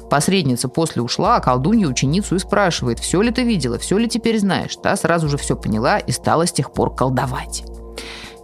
Посредница 0.09 0.69
после 0.69 1.01
ушла, 1.01 1.35
а 1.35 1.39
колдунья 1.39 1.87
ученицу 1.87 2.35
и 2.35 2.39
спрашивает, 2.39 2.99
все 2.99 3.21
ли 3.21 3.31
ты 3.31 3.43
видела, 3.43 3.77
все 3.77 3.97
ли 3.97 4.07
теперь 4.07 4.39
знаешь. 4.39 4.75
Та 4.75 4.95
сразу 4.95 5.29
же 5.29 5.37
все 5.37 5.55
поняла 5.55 5.97
и 5.99 6.11
стала 6.11 6.45
с 6.45 6.51
тех 6.51 6.71
пор 6.71 6.95
колдовать. 6.95 7.63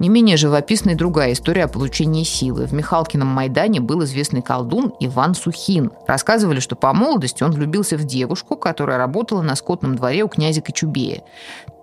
Не 0.02 0.10
менее 0.10 0.36
живописной 0.36 0.96
другая 0.96 1.34
история 1.34 1.66
о 1.66 1.68
получении 1.68 2.24
силы. 2.24 2.66
В 2.66 2.74
Михалкином 2.74 3.28
Майдане 3.28 3.82
был 3.82 4.04
известный 4.04 4.42
колдун 4.42 4.96
Иван 5.00 5.36
Сухин. 5.36 5.92
Рассказывали, 6.08 6.60
что 6.60 6.76
по 6.76 6.92
молодости 6.92 7.44
он 7.44 7.52
влюбился 7.52 7.98
в 7.98 8.04
девушку, 8.04 8.56
которая 8.56 8.98
работала 8.98 9.44
на 9.44 9.56
скотном 9.56 9.94
дворе 9.96 10.24
у 10.24 10.28
князя 10.28 10.62
Кочубея. 10.62 11.22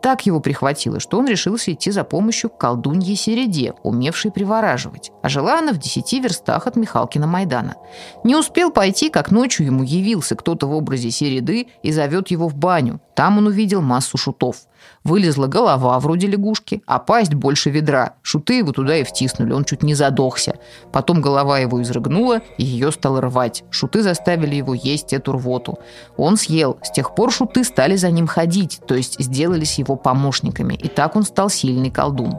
Так 0.03 0.27
его 0.27 0.41
прихватило, 0.41 0.99
что 0.99 1.17
он 1.17 1.29
решился 1.29 1.73
идти 1.73 1.93
за 1.93 2.03
помощью 2.03 2.51
к 2.51 2.59
колдунье 2.59 3.15
Середе, 3.15 3.75
умевшей 3.85 4.33
привораживать. 4.33 5.13
А 5.23 5.29
жила 5.29 5.61
она 5.61 5.73
в 5.73 5.79
десяти 5.79 6.19
верстах 6.19 6.67
от 6.67 6.75
Михалкина 6.75 7.29
Майдана. 7.29 7.77
Не 8.25 8.35
успел 8.35 8.73
пойти, 8.73 9.11
как 9.11 9.31
ночью 9.31 9.67
ему 9.67 9.85
явился 9.85 10.35
кто-то 10.35 10.67
в 10.67 10.73
образе 10.73 11.13
Середы 11.13 11.69
и 11.85 11.93
зовет 11.93 12.33
его 12.33 12.49
в 12.49 12.57
баню. 12.57 13.01
Там 13.15 13.39
он 13.39 13.47
увидел 13.47 13.81
массу 13.81 14.17
шутов. 14.17 14.57
Вылезла 15.09 15.47
голова 15.47 15.99
вроде 16.01 16.27
лягушки, 16.27 16.83
а 16.85 16.99
пасть 16.99 17.33
больше 17.33 17.71
ведра. 17.71 18.17
Шуты 18.21 18.59
его 18.59 18.73
туда 18.73 18.95
и 18.99 19.05
втиснули, 19.05 19.55
он 19.55 19.65
чуть 19.65 19.83
не 19.83 19.95
задохся. 19.95 20.57
Потом 20.93 21.23
голова 21.23 21.59
его 21.59 21.81
изрыгнула, 21.81 22.43
и 22.59 22.65
ее 22.65 22.93
стало 22.93 23.23
рвать. 23.23 23.65
Шуты 23.71 24.03
заставили 24.03 24.57
его 24.57 24.75
есть 24.75 25.15
эту 25.15 25.33
рвоту. 25.33 25.79
Он 26.19 26.37
съел. 26.37 26.77
С 26.83 26.91
тех 26.91 27.15
пор 27.15 27.33
шуты 27.33 27.65
стали 27.65 27.97
за 27.97 28.11
ним 28.11 28.27
ходить, 28.27 28.81
то 28.87 28.95
есть 28.95 29.19
сделались 29.19 29.79
его 29.79 29.97
помощниками. 29.97 30.75
И 30.75 30.89
так 30.89 31.17
он 31.17 31.23
стал 31.23 31.49
сильный 31.49 31.91
колдун. 31.91 32.35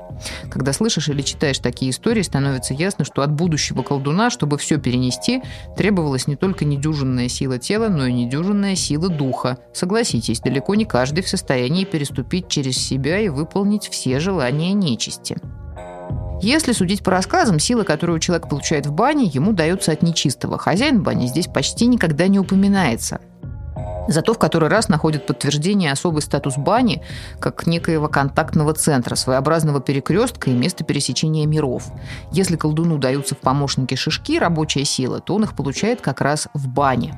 Когда 0.52 0.72
слышишь 0.72 1.10
или 1.10 1.24
читаешь 1.24 1.58
такие 1.58 1.90
истории, 1.90 2.22
становится 2.22 2.76
ясно, 2.76 3.04
что 3.04 3.24
от 3.24 3.32
будущего 3.32 3.82
колдуна, 3.82 4.30
чтобы 4.30 4.60
все 4.60 4.78
перенести, 4.78 5.42
требовалась 5.76 6.28
не 6.28 6.36
только 6.36 6.66
недюжинная 6.66 7.30
сила 7.30 7.58
тела, 7.58 7.88
но 7.88 8.06
и 8.06 8.14
недюжинная 8.14 8.76
сила 8.76 9.10
духа. 9.10 9.58
Согласитесь, 9.74 10.42
далеко 10.42 10.76
не 10.76 10.86
каждый 10.86 11.24
в 11.24 11.30
состоянии 11.30 11.84
переступить 11.84 12.48
через 12.48 12.59
себя 12.78 13.20
и 13.20 13.30
выполнить 13.30 13.88
все 13.88 14.20
желания 14.20 14.74
нечисти. 14.74 15.38
Если 16.42 16.72
судить 16.72 17.04
по 17.04 17.12
рассказам, 17.12 17.60
сила, 17.60 17.84
которую 17.84 18.20
человек 18.20 18.48
получает 18.48 18.86
в 18.86 18.94
бане, 18.94 19.26
ему 19.26 19.52
дается 19.52 19.92
от 19.92 20.04
нечистого. 20.04 20.58
Хозяин 20.58 21.04
бани 21.04 21.28
здесь 21.28 21.48
почти 21.48 21.86
никогда 21.86 22.28
не 22.28 22.40
упоминается. 22.40 23.20
Зато 24.08 24.34
в 24.34 24.40
который 24.40 24.70
раз 24.70 24.90
находит 24.90 25.28
подтверждение 25.28 25.92
особый 25.92 26.22
статус 26.22 26.58
бани 26.58 27.04
как 27.40 27.68
некоего 27.68 28.08
контактного 28.08 28.74
центра, 28.74 29.16
своеобразного 29.16 29.82
перекрестка 29.82 30.50
и 30.50 30.54
места 30.54 30.84
пересечения 30.84 31.46
миров. 31.46 31.92
Если 32.32 32.56
колдуну 32.56 32.98
даются 32.98 33.36
в 33.36 33.40
помощники 33.40 33.96
шишки, 33.96 34.40
рабочая 34.40 34.86
сила, 34.86 35.20
то 35.20 35.36
он 35.36 35.44
их 35.44 35.56
получает 35.56 36.02
как 36.02 36.22
раз 36.22 36.48
в 36.54 36.68
бане. 36.70 37.14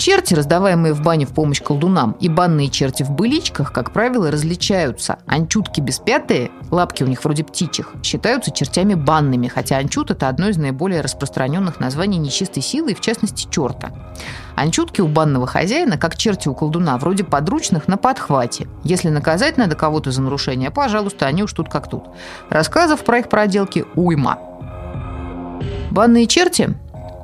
Черти, 0.00 0.32
раздаваемые 0.32 0.94
в 0.94 1.02
бане 1.02 1.26
в 1.26 1.34
помощь 1.34 1.60
колдунам, 1.60 2.16
и 2.20 2.30
банные 2.30 2.70
черти 2.70 3.02
в 3.02 3.10
быличках, 3.10 3.70
как 3.70 3.90
правило, 3.92 4.30
различаются. 4.30 5.18
Анчутки 5.26 5.82
беспятые, 5.82 6.50
лапки 6.70 7.02
у 7.02 7.06
них 7.06 7.22
вроде 7.22 7.44
птичьих, 7.44 7.92
считаются 8.02 8.50
чертями 8.50 8.94
банными, 8.94 9.46
хотя 9.48 9.76
анчут– 9.76 10.10
это 10.10 10.28
одно 10.28 10.48
из 10.48 10.56
наиболее 10.56 11.02
распространенных 11.02 11.80
названий 11.80 12.16
нечистой 12.16 12.62
силы, 12.62 12.92
и 12.92 12.94
в 12.94 13.02
частности 13.02 13.46
черта. 13.50 13.90
Анчутки 14.56 15.02
у 15.02 15.06
банного 15.06 15.46
хозяина, 15.46 15.98
как 15.98 16.16
черти 16.16 16.48
у 16.48 16.54
колдуна, 16.54 16.96
вроде 16.96 17.22
подручных 17.22 17.86
на 17.86 17.98
подхвате. 17.98 18.68
Если 18.84 19.10
наказать 19.10 19.58
надо 19.58 19.76
кого-то 19.76 20.12
за 20.12 20.22
нарушение, 20.22 20.70
пожалуйста, 20.70 21.26
они 21.26 21.42
уж 21.42 21.52
тут 21.52 21.68
как 21.68 21.90
тут. 21.90 22.04
Рассказов 22.48 23.04
про 23.04 23.18
их 23.18 23.28
проделки 23.28 23.84
уйма. 23.94 24.38
Банные 25.90 26.26
черти 26.26 26.74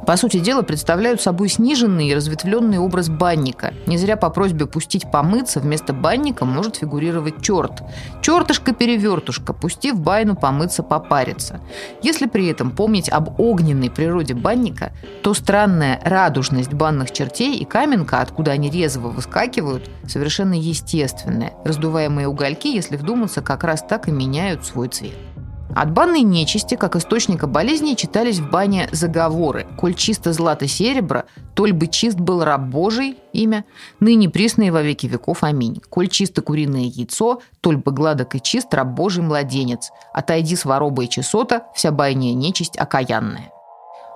по 0.06 0.16
сути 0.16 0.38
дела, 0.38 0.62
представляют 0.62 1.20
собой 1.20 1.48
сниженный 1.48 2.08
и 2.08 2.14
разветвленный 2.14 2.78
образ 2.78 3.08
банника. 3.08 3.74
Не 3.86 3.98
зря 3.98 4.16
по 4.16 4.30
просьбе 4.30 4.66
пустить 4.66 5.10
помыться 5.10 5.58
вместо 5.58 5.92
банника 5.92 6.44
может 6.44 6.76
фигурировать 6.76 7.42
черт. 7.42 7.82
Чертышка-перевертушка, 8.22 9.52
пусти 9.52 9.90
в 9.90 10.00
байну 10.00 10.36
помыться, 10.36 10.84
попариться. 10.84 11.60
Если 12.02 12.26
при 12.26 12.46
этом 12.46 12.70
помнить 12.70 13.08
об 13.08 13.40
огненной 13.40 13.90
природе 13.90 14.34
банника, 14.34 14.92
то 15.22 15.34
странная 15.34 16.00
радужность 16.04 16.72
банных 16.72 17.10
чертей 17.10 17.56
и 17.56 17.64
каменка, 17.64 18.20
откуда 18.20 18.52
они 18.52 18.70
резво 18.70 19.08
выскакивают, 19.08 19.90
совершенно 20.06 20.54
естественная. 20.54 21.52
Раздуваемые 21.64 22.28
угольки, 22.28 22.68
если 22.68 22.96
вдуматься, 22.96 23.42
как 23.42 23.64
раз 23.64 23.82
так 23.82 24.06
и 24.06 24.12
меняют 24.12 24.64
свой 24.64 24.88
цвет. 24.88 25.14
От 25.76 25.92
банной 25.92 26.22
нечисти, 26.22 26.74
как 26.74 26.96
источника 26.96 27.46
болезни, 27.46 27.92
читались 27.92 28.38
в 28.38 28.48
бане 28.50 28.88
заговоры. 28.92 29.66
«Коль 29.76 29.92
чисто 29.92 30.32
злато 30.32 30.66
серебро, 30.66 31.24
толь 31.54 31.74
бы 31.74 31.86
чист 31.86 32.18
был 32.18 32.42
раб 32.42 32.62
Божий» 32.62 33.18
имя, 33.34 33.66
ныне 34.00 34.30
присные 34.30 34.72
во 34.72 34.80
веки 34.80 35.06
веков, 35.06 35.42
аминь. 35.42 35.82
«Коль 35.90 36.08
чисто 36.08 36.40
куриное 36.40 36.84
яйцо, 36.84 37.42
толь 37.60 37.76
бы 37.76 37.92
гладок 37.92 38.36
и 38.36 38.40
чист 38.40 38.72
раб 38.72 38.88
Божий 38.88 39.22
младенец. 39.22 39.90
Отойди 40.14 40.56
с 40.56 40.64
вороба 40.64 41.04
и 41.04 41.10
чесота, 41.10 41.66
вся 41.74 41.90
байная 41.90 42.32
нечисть 42.32 42.78
окаянная». 42.78 43.50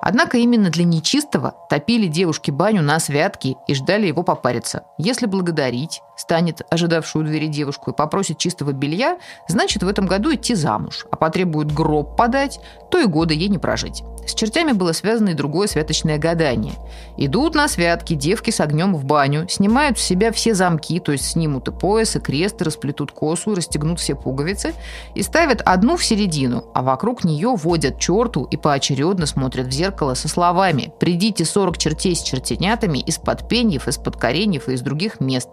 Однако 0.00 0.38
именно 0.38 0.70
для 0.70 0.84
нечистого 0.84 1.54
топили 1.68 2.06
девушки 2.06 2.50
баню 2.50 2.82
на 2.82 2.98
святки 3.00 3.56
и 3.66 3.74
ждали 3.74 4.06
его 4.06 4.22
попариться. 4.22 4.84
Если 4.98 5.26
благодарить 5.26 6.00
станет 6.16 6.62
ожидавшую 6.70 7.24
двери 7.24 7.46
девушку 7.46 7.90
и 7.90 7.96
попросит 7.96 8.38
чистого 8.38 8.72
белья, 8.72 9.18
значит 9.48 9.82
в 9.82 9.88
этом 9.88 10.06
году 10.06 10.34
идти 10.34 10.54
замуж, 10.54 11.06
а 11.10 11.16
потребует 11.16 11.72
гроб 11.72 12.16
подать, 12.16 12.60
то 12.90 12.98
и 12.98 13.06
года 13.06 13.34
ей 13.34 13.48
не 13.48 13.58
прожить. 13.58 14.02
С 14.30 14.34
чертями 14.34 14.70
было 14.70 14.92
связано 14.92 15.30
и 15.30 15.34
другое 15.34 15.66
святочное 15.66 16.16
гадание. 16.16 16.74
Идут 17.16 17.56
на 17.56 17.66
святки 17.66 18.14
девки 18.14 18.50
с 18.50 18.60
огнем 18.60 18.94
в 18.94 19.04
баню, 19.04 19.48
снимают 19.48 19.98
с 19.98 20.02
себя 20.02 20.30
все 20.30 20.54
замки, 20.54 21.00
то 21.00 21.10
есть 21.10 21.24
снимут 21.24 21.66
и 21.66 21.72
пояс, 21.72 22.14
и 22.14 22.20
крест, 22.20 22.60
и 22.60 22.64
расплетут 22.64 23.10
косу, 23.10 23.52
и 23.52 23.56
расстегнут 23.56 23.98
все 23.98 24.14
пуговицы, 24.14 24.72
и 25.16 25.22
ставят 25.22 25.62
одну 25.62 25.96
в 25.96 26.04
середину, 26.04 26.64
а 26.74 26.82
вокруг 26.82 27.24
нее 27.24 27.56
водят 27.56 27.98
черту 27.98 28.44
и 28.44 28.56
поочередно 28.56 29.26
смотрят 29.26 29.66
в 29.66 29.72
зеркало 29.72 30.14
со 30.14 30.28
словами 30.28 30.92
«Придите 31.00 31.44
40 31.44 31.76
чертей 31.76 32.14
с 32.14 32.22
чертенятами 32.22 32.98
из-под 32.98 33.48
пеньев, 33.48 33.88
из-под 33.88 34.16
кореньев 34.16 34.68
и 34.68 34.74
из 34.74 34.80
других 34.80 35.18
мест». 35.18 35.48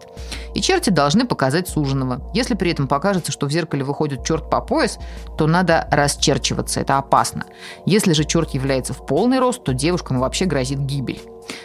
И 0.54 0.60
черти 0.60 0.90
должны 0.90 1.26
показать 1.26 1.68
суженого. 1.68 2.22
Если 2.32 2.54
при 2.54 2.70
этом 2.70 2.86
покажется, 2.86 3.32
что 3.32 3.46
в 3.46 3.50
зеркале 3.50 3.82
выходит 3.82 4.24
черт 4.24 4.48
по 4.48 4.60
пояс, 4.60 5.00
то 5.36 5.48
надо 5.48 5.88
расчерчиваться, 5.90 6.78
это 6.78 6.96
опасно. 6.96 7.44
Если 7.84 8.12
же 8.12 8.22
черт 8.22 8.50
является 8.50 8.67
является 8.68 8.92
в 8.92 9.04
полный 9.06 9.38
рост, 9.38 9.64
то 9.64 9.72
девушкам 9.72 10.20
вообще 10.20 10.44
грозит 10.44 10.80
гибель. 10.80 11.20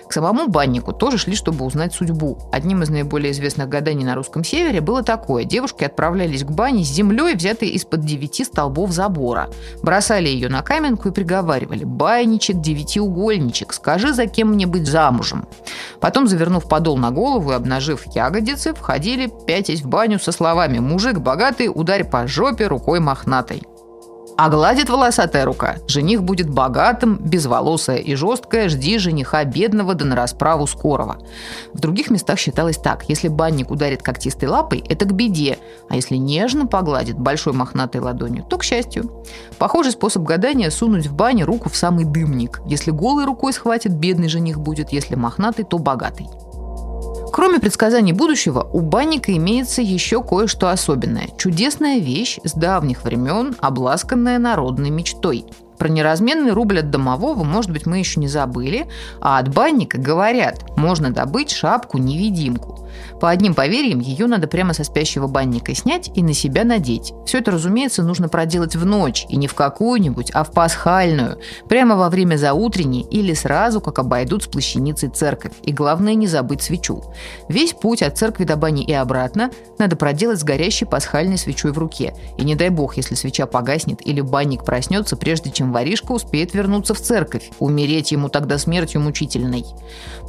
К 0.07 0.13
самому 0.13 0.47
баннику 0.47 0.93
тоже 0.93 1.17
шли, 1.17 1.35
чтобы 1.35 1.65
узнать 1.65 1.93
судьбу. 1.93 2.37
Одним 2.53 2.83
из 2.83 2.89
наиболее 2.89 3.33
известных 3.33 3.67
гаданий 3.67 4.05
на 4.05 4.15
русском 4.15 4.45
севере 4.45 4.79
было 4.79 5.03
такое. 5.03 5.43
Девушки 5.43 5.83
отправлялись 5.83 6.45
к 6.45 6.51
бане 6.51 6.85
с 6.85 6.87
землей, 6.87 7.35
взятой 7.35 7.67
из-под 7.69 8.01
девяти 8.01 8.45
столбов 8.45 8.91
забора. 8.91 9.49
Бросали 9.81 10.29
ее 10.29 10.47
на 10.47 10.61
каменку 10.61 11.09
и 11.09 11.11
приговаривали 11.11 11.83
«Байничек, 11.83 12.61
девятиугольничек, 12.61 13.73
скажи, 13.73 14.13
за 14.13 14.27
кем 14.27 14.53
мне 14.53 14.67
быть 14.67 14.87
замужем». 14.87 15.45
Потом, 15.99 16.27
завернув 16.27 16.69
подол 16.69 16.97
на 16.97 17.11
голову 17.11 17.51
и 17.51 17.55
обнажив 17.55 18.05
ягодицы, 18.15 18.73
входили, 18.73 19.29
пятясь 19.45 19.81
в 19.81 19.87
баню 19.87 20.19
со 20.19 20.31
словами 20.31 20.79
«Мужик 20.79 21.17
богатый, 21.17 21.69
ударь 21.73 22.05
по 22.05 22.25
жопе 22.25 22.67
рукой 22.67 23.01
мохнатой». 23.01 23.63
А 24.35 24.49
гладит 24.49 24.89
волосатая 24.89 25.45
рука. 25.45 25.77
Жених 25.87 26.23
будет 26.23 26.49
богатым, 26.49 27.17
безволосая 27.17 27.97
и 27.97 28.15
жесткая. 28.15 28.67
Жди 28.67 28.97
жениха 28.97 29.43
бедного 29.43 29.93
да 29.93 30.05
на 30.05 30.15
расправу 30.15 30.65
скорого. 30.65 31.17
В 31.73 31.79
других 31.79 32.09
местах 32.09 32.39
считалось 32.39 32.77
так. 32.77 33.03
Если 33.07 33.27
банник 33.27 33.69
ударит 33.69 34.01
когтистой 34.01 34.49
лапой, 34.49 34.83
это 34.89 35.05
к 35.05 35.13
беде. 35.13 35.59
А 35.89 35.95
если 35.95 36.15
нежно 36.15 36.65
погладит 36.65 37.17
большой 37.17 37.53
мохнатой 37.53 38.01
ладонью, 38.01 38.43
то 38.43 38.57
к 38.57 38.63
счастью. 38.63 39.23
Похожий 39.59 39.91
способ 39.91 40.23
гадания– 40.23 40.69
сунуть 40.71 41.07
в 41.07 41.13
бане 41.13 41.43
руку 41.43 41.69
в 41.69 41.75
самый 41.75 42.05
дымник. 42.05 42.61
Если 42.65 42.91
голой 42.91 43.25
рукой 43.25 43.53
схватит, 43.53 43.93
бедный 43.93 44.29
жених 44.29 44.59
будет. 44.59 44.91
Если 44.91 45.15
мохнатый, 45.15 45.65
то 45.65 45.77
богатый. 45.77 46.27
Кроме 47.33 47.57
предсказаний 47.57 48.13
будущего, 48.13 48.61
у 48.61 48.81
банника 48.81 49.35
имеется 49.35 49.81
еще 49.81 50.21
кое-что 50.21 50.69
особенное. 50.69 51.29
Чудесная 51.35 51.97
вещь 51.97 52.37
с 52.43 52.53
давних 52.53 53.03
времен, 53.03 53.55
обласканная 53.59 54.37
народной 54.37 54.91
мечтой. 54.91 55.43
Про 55.79 55.87
неразменный 55.87 56.51
рубль 56.51 56.81
от 56.81 56.91
домового, 56.91 57.43
может 57.43 57.71
быть, 57.71 57.87
мы 57.87 57.97
еще 57.97 58.19
не 58.19 58.27
забыли, 58.27 58.85
а 59.19 59.39
от 59.39 59.51
банника 59.51 59.97
говорят, 59.97 60.77
можно 60.77 61.09
добыть 61.09 61.49
шапку-невидимку. 61.49 62.82
По 63.19 63.29
одним 63.29 63.53
поверьям, 63.53 63.99
ее 63.99 64.27
надо 64.27 64.47
прямо 64.47 64.73
со 64.73 64.83
спящего 64.83 65.27
банника 65.27 65.73
снять 65.75 66.11
и 66.15 66.23
на 66.23 66.33
себя 66.33 66.63
надеть. 66.63 67.13
Все 67.25 67.39
это, 67.39 67.51
разумеется, 67.51 68.03
нужно 68.03 68.29
проделать 68.29 68.75
в 68.75 68.85
ночь, 68.85 69.25
и 69.29 69.37
не 69.37 69.47
в 69.47 69.53
какую-нибудь, 69.53 70.31
а 70.33 70.43
в 70.43 70.51
пасхальную, 70.51 71.39
прямо 71.67 71.95
во 71.95 72.09
время 72.09 72.37
заутренней 72.37 73.07
или 73.09 73.33
сразу, 73.33 73.81
как 73.81 73.99
обойдут 73.99 74.43
с 74.43 74.47
плащаницей 74.47 75.09
церковь. 75.09 75.53
И 75.63 75.71
главное, 75.71 76.15
не 76.15 76.27
забыть 76.27 76.61
свечу. 76.61 77.03
Весь 77.49 77.73
путь 77.73 78.01
от 78.01 78.17
церкви 78.17 78.43
до 78.43 78.55
бани 78.55 78.83
и 78.83 78.93
обратно 78.93 79.51
надо 79.77 79.95
проделать 79.95 80.39
с 80.39 80.43
горящей 80.43 80.87
пасхальной 80.87 81.37
свечой 81.37 81.71
в 81.71 81.77
руке. 81.77 82.13
И 82.37 82.43
не 82.43 82.55
дай 82.55 82.69
бог, 82.69 82.97
если 82.97 83.15
свеча 83.15 83.45
погаснет 83.45 84.05
или 84.05 84.21
банник 84.21 84.65
проснется, 84.65 85.15
прежде 85.15 85.51
чем 85.51 85.71
воришка 85.71 86.11
успеет 86.11 86.53
вернуться 86.53 86.93
в 86.93 87.01
церковь. 87.01 87.49
Умереть 87.59 88.11
ему 88.11 88.29
тогда 88.29 88.57
смертью 88.57 89.01
мучительной. 89.01 89.65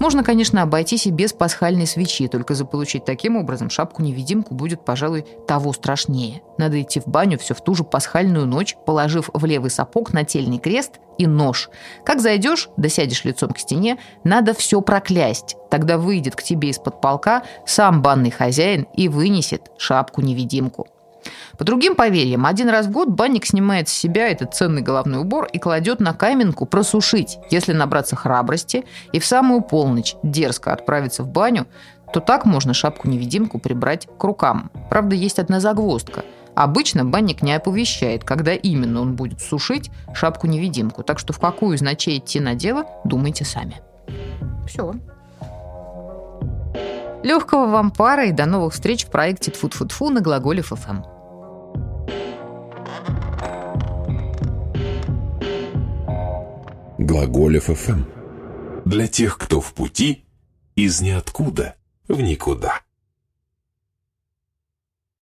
Можно, 0.01 0.25
конечно, 0.25 0.63
обойтись 0.63 1.07
и 1.07 1.11
без 1.11 1.33
пасхальной 1.33 1.87
свечи, 1.87 2.29
только 2.29 2.54
Только 2.55 2.67
заполучить 2.67 3.05
таким 3.05 3.37
образом 3.37 3.69
шапку-невидимку 3.69 4.55
будет, 4.55 4.85
пожалуй, 4.85 5.27
того 5.49 5.73
страшнее. 5.73 6.41
Надо 6.57 6.81
идти 6.81 7.01
в 7.01 7.09
баню 7.09 7.37
все 7.37 7.53
в 7.53 7.61
ту 7.61 7.75
же 7.75 7.83
пасхальную 7.83 8.47
ночь, 8.47 8.77
положив 8.87 9.29
в 9.33 9.45
левый 9.45 9.71
сапог 9.71 10.13
нательный 10.13 10.59
крест 10.59 11.01
и 11.19 11.27
нож. 11.27 11.69
Как 12.05 12.21
зайдешь, 12.21 12.69
да 12.77 12.89
сядешь 12.89 13.25
лицом 13.25 13.51
к 13.51 13.59
стене, 13.59 13.99
надо 14.23 14.55
все 14.55 14.81
проклясть. 14.81 15.57
Тогда 15.69 15.99
выйдет 15.99 16.37
к 16.37 16.45
тебе 16.45 16.69
из-под 16.69 17.01
полка 17.01 17.43
сам 17.67 18.03
банный 18.03 18.31
хозяин 18.31 18.87
и 18.95 19.09
вынесет 19.09 19.73
шапку-невидимку. 19.77 20.87
По 21.59 21.65
другим 21.65 21.95
поверьям, 21.95 22.47
один 22.47 22.69
раз 22.69 22.87
в 22.87 22.91
год 22.91 23.09
банник 23.09 23.47
снимает 23.47 23.89
с 23.89 23.93
себя 23.93 24.29
этот 24.29 24.55
ценный 24.55 24.83
головной 24.83 25.21
убор 25.21 25.49
и 25.53 25.59
кладет 25.59 26.01
на 26.01 26.13
каменку 26.13 26.67
просушить. 26.67 27.39
Если 27.51 27.73
набраться 27.73 28.17
храбрости 28.17 28.85
и 29.13 29.19
в 29.19 29.27
самую 29.27 29.61
полночь 29.63 30.17
дерзко 30.23 30.73
отправиться 30.73 31.23
в 31.23 31.29
баню, 31.29 31.67
то 32.13 32.21
так 32.21 32.45
можно 32.45 32.75
шапку-невидимку 32.75 33.59
прибрать 33.59 34.09
к 34.19 34.25
рукам. 34.25 34.71
Правда, 34.91 35.15
есть 35.15 35.39
одна 35.39 35.61
загвоздка. 35.61 36.25
Обычно 36.55 37.05
банник 37.05 37.43
не 37.43 37.53
оповещает, 37.53 38.23
когда 38.25 38.55
именно 38.55 39.01
он 39.01 39.17
будет 39.17 39.41
сушить 39.41 39.91
шапку-невидимку. 40.15 41.03
Так 41.03 41.19
что 41.19 41.33
в 41.33 41.41
какую 41.41 41.77
из 41.77 41.83
идти 41.83 42.39
на 42.39 42.55
дело, 42.55 42.85
думайте 43.05 43.45
сами. 43.45 43.81
Все. 44.67 44.95
Легкого 47.25 47.67
вам 47.67 47.91
пара 47.91 48.27
и 48.27 48.33
до 48.33 48.47
новых 48.47 48.75
встреч 48.75 49.07
в 49.07 49.11
проекте 49.11 49.51
Тфу-Тфу-Тфу 49.51 50.11
на 50.11 50.21
глаголе 50.21 50.63
ФМ. 50.63 51.03
Глаголев 56.99 57.65
ФМ. 57.65 58.05
Для 58.85 59.09
тех, 59.09 59.37
кто 59.39 59.61
в 59.61 59.75
пути 59.75 60.25
из 60.77 61.01
ниоткуда 61.01 61.75
в 62.09 62.21
никуда. 62.21 62.83